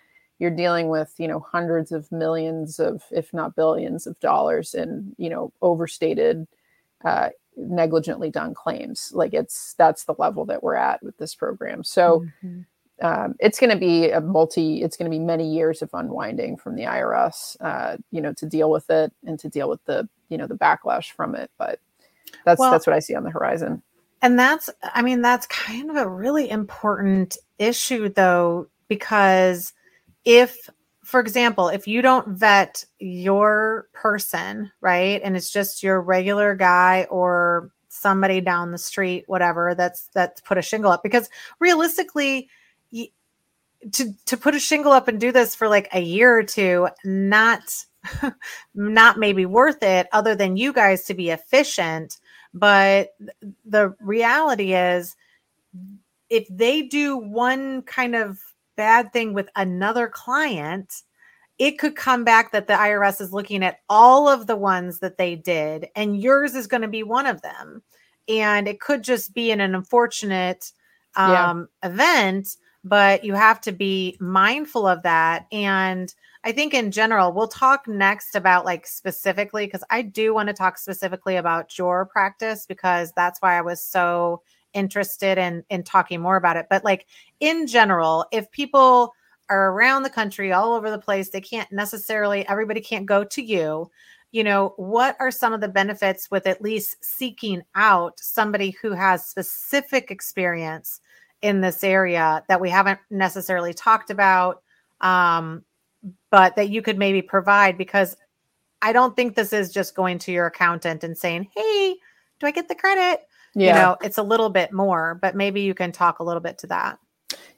[0.43, 5.15] you're dealing with you know hundreds of millions of, if not billions, of dollars in
[5.17, 6.45] you know overstated.
[7.03, 11.83] Uh, negligently done claims like it's that's the level that we're at with this program
[11.83, 12.65] so Mhm.
[13.01, 16.57] um, it's going to be a multi it's going to be many years of unwinding
[16.57, 20.09] from the irs uh, you know to deal with it and to deal with the
[20.29, 21.79] you know the backlash from it but
[22.45, 23.83] that's Well- that's what i see on the horizon
[24.23, 29.73] And that's, I mean, that's kind of a really important issue, though, because
[30.25, 30.69] if,
[31.03, 37.07] for example, if you don't vet your person, right, and it's just your regular guy
[37.09, 42.49] or somebody down the street, whatever, that's that's put a shingle up, because realistically,
[43.91, 46.87] to to put a shingle up and do this for like a year or two,
[47.03, 47.85] not
[48.75, 52.19] not maybe worth it, other than you guys to be efficient.
[52.53, 53.15] But
[53.65, 55.15] the reality is
[56.29, 58.39] if they do one kind of
[58.75, 61.03] bad thing with another client
[61.59, 65.17] it could come back that the IRS is looking at all of the ones that
[65.17, 67.81] they did and yours is going to be one of them
[68.27, 70.71] and it could just be an, an unfortunate
[71.23, 71.51] Yeah.
[71.51, 76.13] um, event but you have to be mindful of that and
[76.43, 80.53] I think in general, we'll talk next about like specifically because I do want to
[80.53, 84.41] talk specifically about your practice because that's why I was so
[84.73, 86.67] interested in in talking more about it.
[86.69, 87.07] But like
[87.39, 89.13] in general, if people
[89.49, 93.41] are around the country all over the place, they can't necessarily everybody can't go to
[93.41, 93.89] you.
[94.31, 98.91] You know, what are some of the benefits with at least seeking out somebody who
[98.93, 101.01] has specific experience
[101.41, 104.63] in this area that we haven't necessarily talked about?
[105.01, 105.63] Um,
[106.31, 108.17] but that you could maybe provide because
[108.81, 111.95] I don't think this is just going to your accountant and saying, "Hey,
[112.39, 113.25] do I get the credit?"
[113.55, 116.41] Yeah You know, it's a little bit more, but maybe you can talk a little
[116.41, 116.99] bit to that.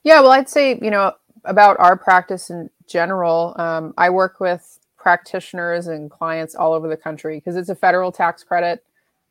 [0.04, 1.14] Yeah, well, I'd say, you know,
[1.46, 6.98] about our practice in general, um, I work with practitioners and clients all over the
[6.98, 8.84] country because it's a federal tax credit.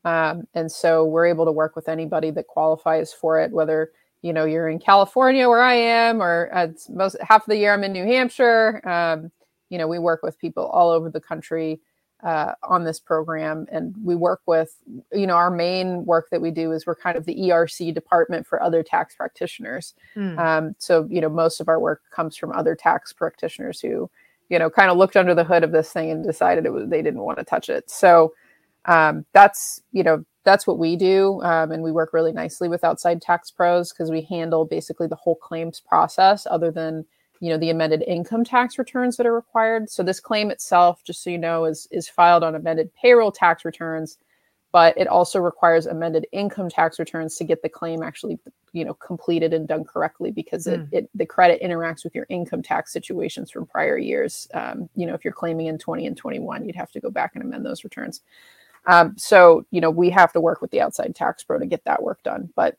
[0.04, 3.92] Um, and so we're able to work with anybody that qualifies for it, whether
[4.22, 7.72] you know you're in California where I am, or it's most half of the year
[7.72, 8.86] I'm in New Hampshire.
[8.88, 9.30] Um,
[9.70, 11.80] you know, we work with people all over the country
[12.24, 14.76] uh, on this program, and we work with
[15.12, 18.46] you know our main work that we do is we're kind of the ERC department
[18.46, 19.94] for other tax practitioners.
[20.16, 20.38] Mm.
[20.38, 24.10] Um, so you know most of our work comes from other tax practitioners who
[24.48, 26.88] you know kind of looked under the hood of this thing and decided it was
[26.88, 27.90] they didn't want to touch it.
[27.90, 28.32] So
[28.86, 32.84] um, that's you know that's what we do um, and we work really nicely with
[32.84, 37.04] outside tax pros because we handle basically the whole claims process other than
[37.40, 41.22] you know the amended income tax returns that are required so this claim itself just
[41.22, 44.18] so you know is is filed on amended payroll tax returns
[44.72, 48.38] but it also requires amended income tax returns to get the claim actually
[48.72, 50.72] you know completed and done correctly because mm.
[50.92, 55.06] it, it, the credit interacts with your income tax situations from prior years um, you
[55.06, 57.64] know if you're claiming in 20 and 21 you'd have to go back and amend
[57.64, 58.22] those returns
[58.86, 61.84] um, so you know we have to work with the outside tax pro to get
[61.84, 62.50] that work done.
[62.54, 62.76] But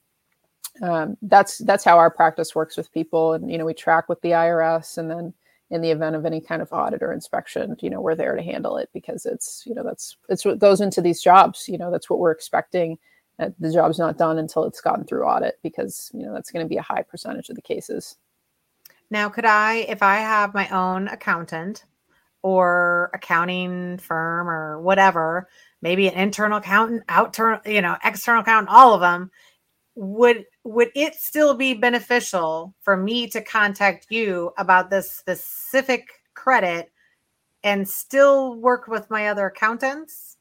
[0.82, 4.22] um, that's that's how our practice works with people, and you know we track with
[4.22, 5.34] the IRS, and then
[5.72, 8.44] in the event of any kind of audit or inspection, you know we're there to
[8.44, 11.68] handle it because it's you know that's it's what goes into these jobs.
[11.68, 12.98] You know that's what we're expecting.
[13.38, 16.66] That the job's not done until it's gotten through audit because you know that's going
[16.66, 18.18] to be a high percentage of the cases.
[19.10, 21.86] Now, could I, if I have my own accountant
[22.42, 25.48] or accounting firm or whatever,
[25.82, 29.32] maybe an internal accountant, outer, you know, external accountant, all of them,
[29.96, 36.92] would would it still be beneficial for me to contact you about this specific credit
[37.64, 40.38] and still work with my other accountants?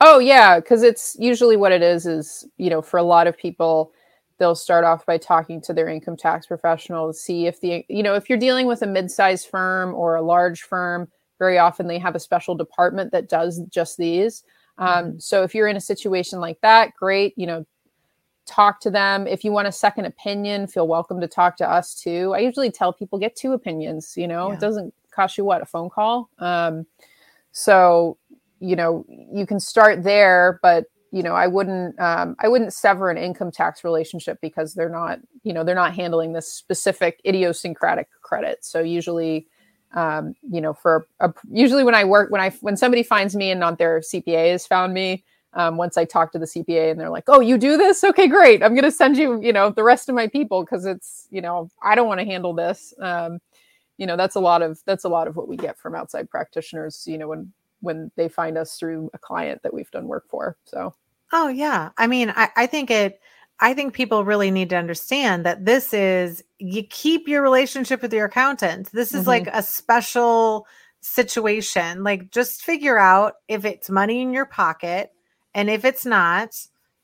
[0.00, 3.36] Oh yeah, because it's usually what it is is, you know, for a lot of
[3.36, 3.92] people,
[4.38, 8.02] they'll start off by talking to their income tax professional to see if the you
[8.02, 11.98] know if you're dealing with a mid-sized firm or a large firm very often they
[11.98, 14.44] have a special department that does just these
[14.78, 15.18] um, mm-hmm.
[15.18, 17.64] so if you're in a situation like that, great, you know,
[18.46, 19.26] talk to them.
[19.26, 22.32] If you want a second opinion, feel welcome to talk to us too.
[22.34, 24.54] I usually tell people get two opinions, you know, yeah.
[24.54, 26.28] it doesn't cost you what, a phone call.
[26.38, 26.86] Um,
[27.52, 28.18] so,
[28.60, 33.10] you know, you can start there, but you know, I wouldn't, um, I wouldn't sever
[33.10, 38.08] an income tax relationship because they're not, you know, they're not handling this specific idiosyncratic
[38.22, 38.64] credit.
[38.64, 39.46] So usually,
[39.94, 43.50] um, you know, for a, usually when I work, when I when somebody finds me
[43.50, 45.22] and not their CPA has found me,
[45.54, 48.02] um, once I talk to the CPA and they're like, "Oh, you do this?
[48.04, 48.62] Okay, great.
[48.62, 51.40] I'm going to send you, you know, the rest of my people because it's, you
[51.40, 53.40] know, I don't want to handle this." Um,
[53.98, 56.30] you know, that's a lot of that's a lot of what we get from outside
[56.30, 57.04] practitioners.
[57.06, 60.56] You know, when when they find us through a client that we've done work for.
[60.64, 60.94] So.
[61.34, 63.20] Oh yeah, I mean, I, I think it
[63.60, 68.12] I think people really need to understand that this is you keep your relationship with
[68.12, 68.90] your accountant.
[68.92, 69.28] This is mm-hmm.
[69.28, 70.66] like a special
[71.00, 72.02] situation.
[72.02, 75.12] Like just figure out if it's money in your pocket
[75.54, 76.54] and if it's not,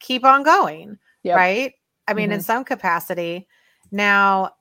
[0.00, 0.98] keep on going.
[1.22, 1.36] Yep.
[1.36, 1.74] Right?
[2.06, 2.34] I mean, mm-hmm.
[2.34, 3.48] in some capacity.
[3.90, 4.52] Now,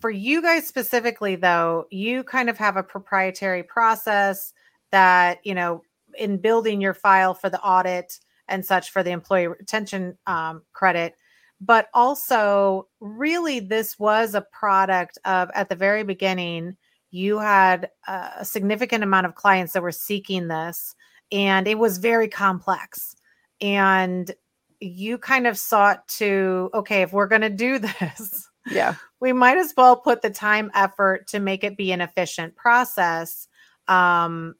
[0.00, 4.52] for you guys specifically though, you kind of have a proprietary process
[4.90, 5.82] that, you know,
[6.18, 8.18] in building your file for the audit
[8.48, 11.14] and such for the employee retention um, credit
[11.62, 16.76] but also really this was a product of at the very beginning
[17.12, 20.94] you had a significant amount of clients that were seeking this
[21.30, 23.14] and it was very complex
[23.62, 24.34] and
[24.80, 29.56] you kind of sought to okay if we're going to do this yeah we might
[29.56, 33.48] as well put the time effort to make it be an efficient process
[33.88, 34.54] um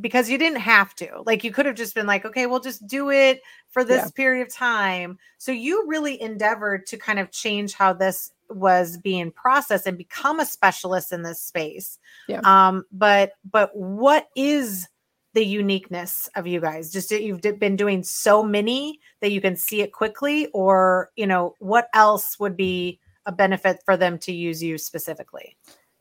[0.00, 1.22] because you didn't have to.
[1.24, 4.10] Like you could have just been like, okay, we'll just do it for this yeah.
[4.14, 5.18] period of time.
[5.38, 10.40] So you really endeavored to kind of change how this was being processed and become
[10.40, 11.98] a specialist in this space.
[12.28, 12.40] Yeah.
[12.44, 14.88] Um, but but what is
[15.34, 16.90] the uniqueness of you guys?
[16.92, 21.26] Just that you've been doing so many that you can see it quickly, or you
[21.26, 25.56] know, what else would be a benefit for them to use you specifically?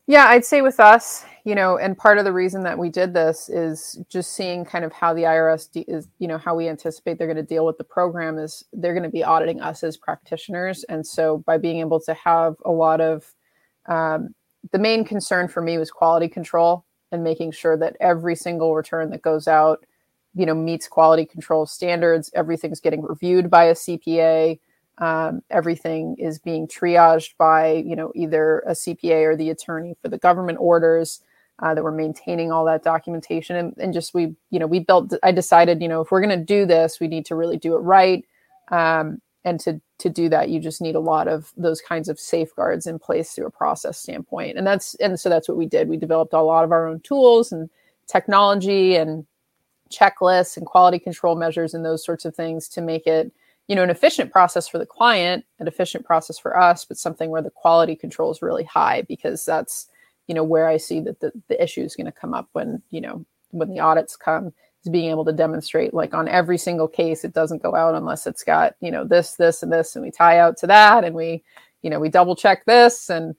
[0.09, 3.13] Yeah, I'd say with us, you know, and part of the reason that we did
[3.13, 6.67] this is just seeing kind of how the IRS de- is, you know, how we
[6.67, 9.83] anticipate they're going to deal with the program is they're going to be auditing us
[9.83, 10.83] as practitioners.
[10.85, 13.31] And so by being able to have a lot of,
[13.85, 14.33] um,
[14.71, 19.09] the main concern for me was quality control and making sure that every single return
[19.09, 19.85] that goes out,
[20.35, 22.31] you know, meets quality control standards.
[22.35, 24.59] Everything's getting reviewed by a CPA
[24.99, 30.09] um, everything is being triaged by you know either a cpa or the attorney for
[30.09, 31.21] the government orders
[31.59, 35.13] uh, that we're maintaining all that documentation and, and, just we you know we built
[35.23, 37.75] i decided you know if we're going to do this we need to really do
[37.75, 38.25] it right
[38.71, 42.19] um, and to to do that you just need a lot of those kinds of
[42.19, 44.57] safeguards in place through a process standpoint.
[44.57, 45.89] And that's and so that's what we did.
[45.89, 47.69] We developed a lot of our own tools and
[48.07, 49.25] technology and
[49.91, 53.31] checklists and quality control measures and those sorts of things to make it
[53.67, 57.31] you know an efficient process for the client an efficient process for us but something
[57.31, 59.87] where the quality control is really high because that's
[60.27, 62.79] you know where i see that the, the issue is going to come up when
[62.91, 66.87] you know when the audits come is being able to demonstrate like on every single
[66.87, 70.03] case it doesn't go out unless it's got you know this this and this and
[70.03, 71.43] we tie out to that and we
[71.81, 73.35] you know we double check this and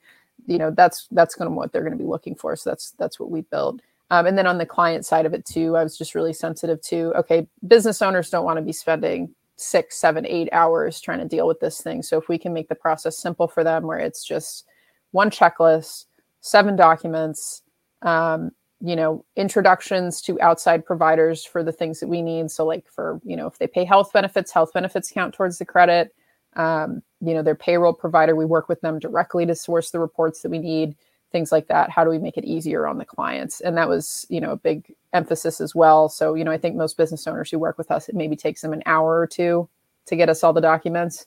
[0.47, 2.93] you know that's that's going to what they're going to be looking for so that's
[2.93, 5.83] that's what we build um, and then on the client side of it too i
[5.83, 10.27] was just really sensitive to okay business owners don't want to be spending six, seven,
[10.27, 12.03] eight hours trying to deal with this thing.
[12.03, 14.67] So if we can make the process simple for them, where it's just
[15.13, 16.07] one checklist,
[16.41, 17.63] seven documents,
[18.03, 22.51] um, you know, introductions to outside providers for the things that we need.
[22.51, 25.65] So like for you know, if they pay health benefits, health benefits count towards the
[25.67, 26.15] credit.
[26.57, 30.43] Um, you know, their payroll provider, we work with them directly to source the reports
[30.43, 30.97] that we need
[31.31, 31.91] things like that.
[31.91, 33.61] How do we make it easier on the clients?
[33.61, 36.09] And that was you know a big emphasis as well.
[36.09, 38.63] So you know i think most business owners who work with us it maybe takes
[38.63, 39.69] them an hour or two
[40.07, 41.27] to get us all the documents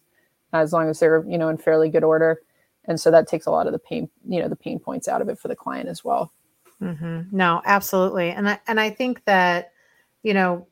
[0.51, 2.41] as long as they're you know in fairly good order.
[2.85, 5.21] And so that takes a lot of the pain you know the pain points out
[5.21, 6.31] of it for the client as well
[6.83, 7.21] mm-hmm.
[7.35, 9.71] no absolutely and I, and i think that
[10.21, 10.67] you know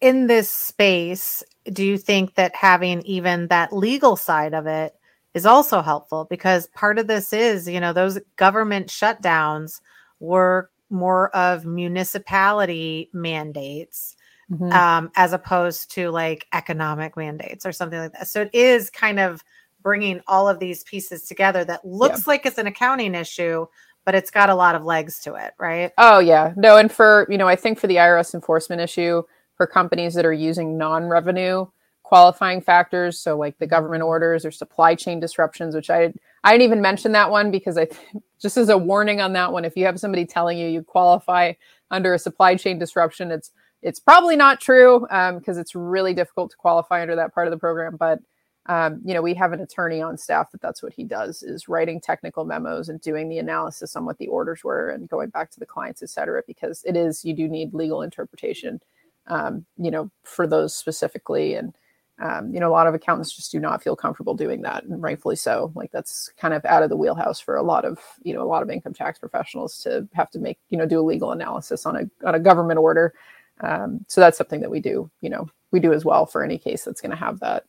[0.00, 4.94] in this space do you think that having even that legal side of it
[5.34, 9.80] is also helpful because part of this is, you know, those government shutdowns
[10.20, 14.16] were more of municipality mandates
[14.50, 14.72] mm-hmm.
[14.72, 18.28] um, as opposed to like economic mandates or something like that.
[18.28, 19.44] So it is kind of
[19.82, 22.24] bringing all of these pieces together that looks yeah.
[22.26, 23.66] like it's an accounting issue,
[24.08, 25.92] but it's got a lot of legs to it, right?
[25.98, 26.54] Oh, yeah.
[26.56, 29.22] No, and for, you know, I think for the IRS enforcement issue,
[29.54, 31.66] for companies that are using non revenue
[32.04, 36.10] qualifying factors so like the government orders or supply chain disruptions which i
[36.42, 37.86] i didn't even mention that one because i
[38.40, 41.52] just as a warning on that one if you have somebody telling you you qualify
[41.90, 43.50] under a supply chain disruption it's
[43.82, 47.50] it's probably not true because um, it's really difficult to qualify under that part of
[47.50, 48.20] the program but
[48.68, 51.68] um, you know we have an attorney on staff that that's what he does is
[51.68, 55.50] writing technical memos and doing the analysis on what the orders were and going back
[55.50, 58.80] to the clients et cetera because it is you do need legal interpretation
[59.28, 61.74] um, you know for those specifically and
[62.20, 65.02] um, you know, a lot of accountants just do not feel comfortable doing that, and
[65.02, 65.72] rightfully so.
[65.74, 68.46] Like that's kind of out of the wheelhouse for a lot of you know a
[68.48, 71.86] lot of income tax professionals to have to make you know do a legal analysis
[71.86, 73.14] on a on a government order.
[73.60, 75.10] Um, so that's something that we do.
[75.20, 77.64] You know, we do as well for any case that's going to have that.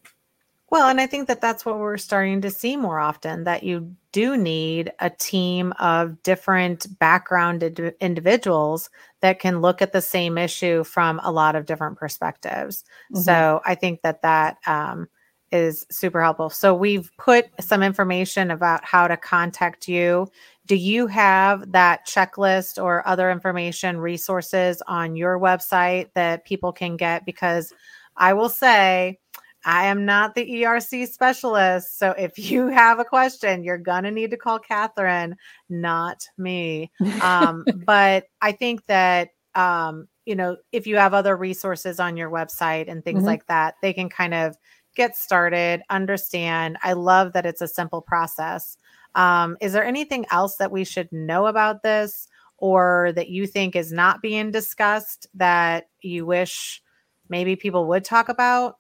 [0.72, 3.96] Well, and I think that that's what we're starting to see more often that you
[4.12, 8.90] do need a team of different backgrounded individuals
[9.22, 12.84] that can look at the same issue from a lot of different perspectives.
[13.14, 13.22] Mm-hmm.
[13.22, 15.08] So I think that that um,
[15.52, 16.50] is super helpful.
[16.52, 20.28] So we've put some information about how to contact you.
[20.68, 26.96] Do you have that checklist or other information resources on your website that people can
[26.96, 27.26] get?
[27.26, 27.74] Because
[28.18, 29.18] I will say,
[29.66, 32.00] I am not the ERC specialist.
[32.00, 35.36] So if you have a question, you're going to need to call Catherine,
[35.70, 36.92] not me.
[37.22, 42.30] Um, but I think that, um, you know, if you have other resources on your
[42.30, 43.28] website and things mm-hmm.
[43.28, 44.56] like that, they can kind of
[44.96, 46.78] get started, understand.
[46.84, 48.78] I love that it's a simple process.
[49.16, 53.76] Um, is there anything else that we should know about this or that you think
[53.76, 56.82] is not being discussed that you wish
[57.30, 58.76] maybe people would talk about?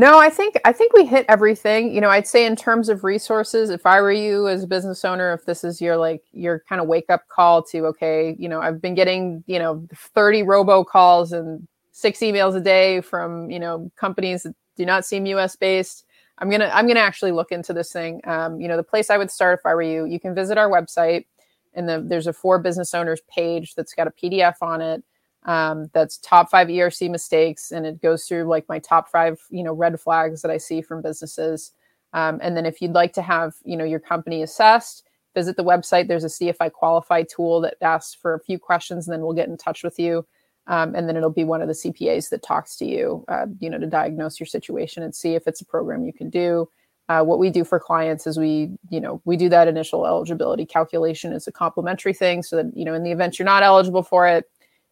[0.00, 1.94] No, I think I think we hit everything.
[1.94, 5.04] You know, I'd say in terms of resources, if I were you as a business
[5.04, 8.48] owner, if this is your like your kind of wake up call to okay, you
[8.48, 13.50] know, I've been getting, you know, 30 robo calls and six emails a day from,
[13.50, 16.06] you know, companies that do not seem US based.
[16.38, 18.22] I'm going to I'm going to actually look into this thing.
[18.24, 20.56] Um, you know, the place I would start if I were you, you can visit
[20.56, 21.26] our website
[21.74, 25.04] and the, there's a for business owners page that's got a PDF on it
[25.44, 29.62] um, that's top five ERC mistakes, and it goes through like my top five, you
[29.62, 31.72] know, red flags that I see from businesses.
[32.12, 35.64] Um, and then if you'd like to have, you know, your company assessed, visit the
[35.64, 36.08] website.
[36.08, 39.48] There's a CFI qualify tool that asks for a few questions, and then we'll get
[39.48, 40.26] in touch with you.
[40.66, 43.70] Um, and then it'll be one of the CPAs that talks to you, uh, you
[43.70, 46.68] know, to diagnose your situation and see if it's a program you can do.
[47.08, 50.64] Uh, what we do for clients is we, you know, we do that initial eligibility
[50.64, 54.02] calculation as a complimentary thing, so that you know, in the event you're not eligible
[54.02, 54.44] for it,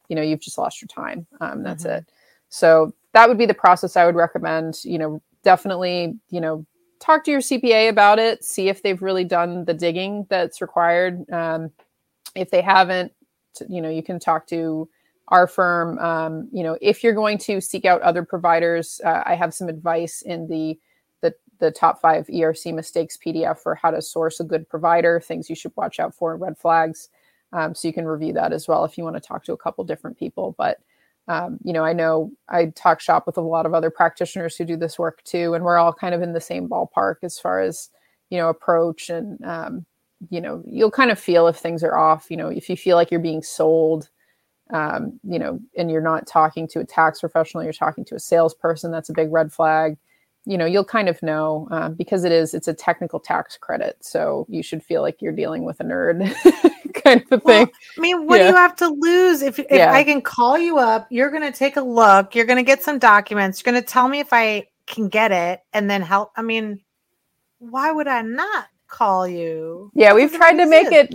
[0.09, 1.99] you know you've just lost your time um, that's mm-hmm.
[1.99, 2.11] it
[2.49, 6.65] so that would be the process i would recommend you know definitely you know
[7.01, 11.29] talk to your cpa about it see if they've really done the digging that's required
[11.31, 11.71] um,
[12.35, 13.13] if they haven't
[13.69, 14.89] you know you can talk to
[15.29, 19.35] our firm, um, you know, if you're going to seek out other providers, uh, I
[19.35, 20.79] have some advice in the,
[21.21, 25.51] the the top five ERC mistakes PDF for how to source a good provider, things
[25.51, 27.11] you should watch out for, red flags.
[27.53, 29.57] Um, so you can review that as well if you want to talk to a
[29.57, 30.55] couple different people.
[30.59, 30.79] But
[31.29, 34.65] um, you know, I know I talk shop with a lot of other practitioners who
[34.65, 37.61] do this work too, and we're all kind of in the same ballpark as far
[37.61, 37.91] as
[38.31, 39.87] you know approach and um,
[40.31, 42.31] you know you'll kind of feel if things are off.
[42.31, 44.09] You know, if you feel like you're being sold,
[44.71, 48.21] um, you know, and you're not talking to a tax professional, you're talking to a
[48.21, 48.91] salesperson.
[48.91, 49.99] That's a big red flag.
[50.49, 53.99] You know, you'll kind of know uh, because it is it's a technical tax credit,
[54.01, 56.35] so you should feel like you're dealing with a nerd.
[57.05, 57.75] kind of a well, thing.
[57.99, 58.45] I mean, what yeah.
[58.45, 59.93] do you have to lose if if yeah.
[59.93, 61.07] I can call you up?
[61.11, 62.35] You're going to take a look.
[62.35, 63.61] You're going to get some documents.
[63.61, 66.33] You're going to tell me if I can get it, and then help.
[66.35, 66.81] I mean,
[67.59, 69.91] why would I not call you?
[69.95, 71.15] Yeah, we've tried to make it.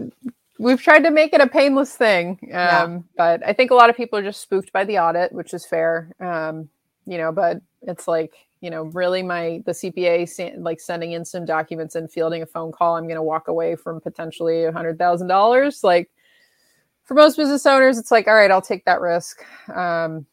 [0.60, 3.00] We've tried to make it a painless thing, um, yeah.
[3.18, 5.66] but I think a lot of people are just spooked by the audit, which is
[5.66, 6.14] fair.
[6.20, 6.70] Um,
[7.06, 8.34] you know, but it's like
[8.64, 12.72] you know, really my the CPA like sending in some documents and fielding a phone
[12.72, 15.84] call, I'm going to walk away from potentially a hundred thousand dollars.
[15.84, 16.10] Like
[17.04, 19.44] for most business owners, it's like, all right, I'll take that risk.
[19.68, 20.26] Um,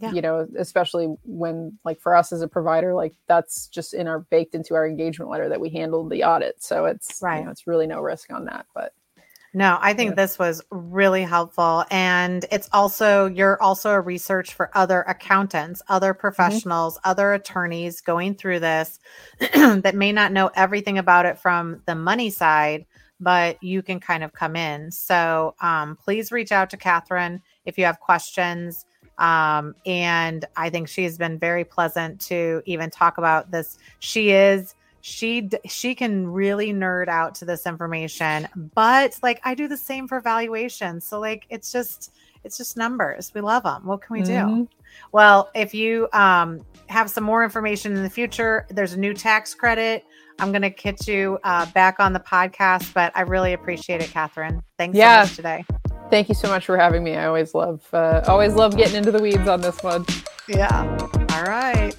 [0.00, 0.10] yeah.
[0.10, 4.18] You know, especially when like for us as a provider, like that's just in our
[4.18, 6.60] baked into our engagement letter that we handled the audit.
[6.60, 7.38] So it's right.
[7.38, 8.66] You know, it's really no risk on that.
[8.74, 8.94] But
[9.56, 10.14] no, I think yeah.
[10.16, 11.86] this was really helpful.
[11.90, 16.20] And it's also, you're also a research for other accountants, other mm-hmm.
[16.20, 17.08] professionals, mm-hmm.
[17.08, 19.00] other attorneys going through this
[19.40, 22.84] that may not know everything about it from the money side,
[23.18, 24.90] but you can kind of come in.
[24.90, 28.84] So um, please reach out to Catherine if you have questions.
[29.16, 33.78] Um, and I think she's been very pleasant to even talk about this.
[34.00, 34.74] She is
[35.06, 40.08] she she can really nerd out to this information but like i do the same
[40.08, 43.32] for valuation so like it's just it's just numbers.
[43.34, 44.62] We love them what can we mm-hmm.
[44.64, 44.68] do
[45.12, 49.54] well if you um, have some more information in the future there's a new tax
[49.54, 50.04] credit.
[50.40, 54.10] I'm going to get you uh, back on the podcast but i really appreciate it
[54.10, 54.60] catherine.
[54.76, 55.22] Thanks yeah.
[55.22, 55.64] so much today.
[56.10, 57.16] Thank you so much for having me.
[57.16, 60.04] I always love uh, always love getting into the weeds on this one.
[60.48, 60.98] Yeah.
[61.30, 61.96] All right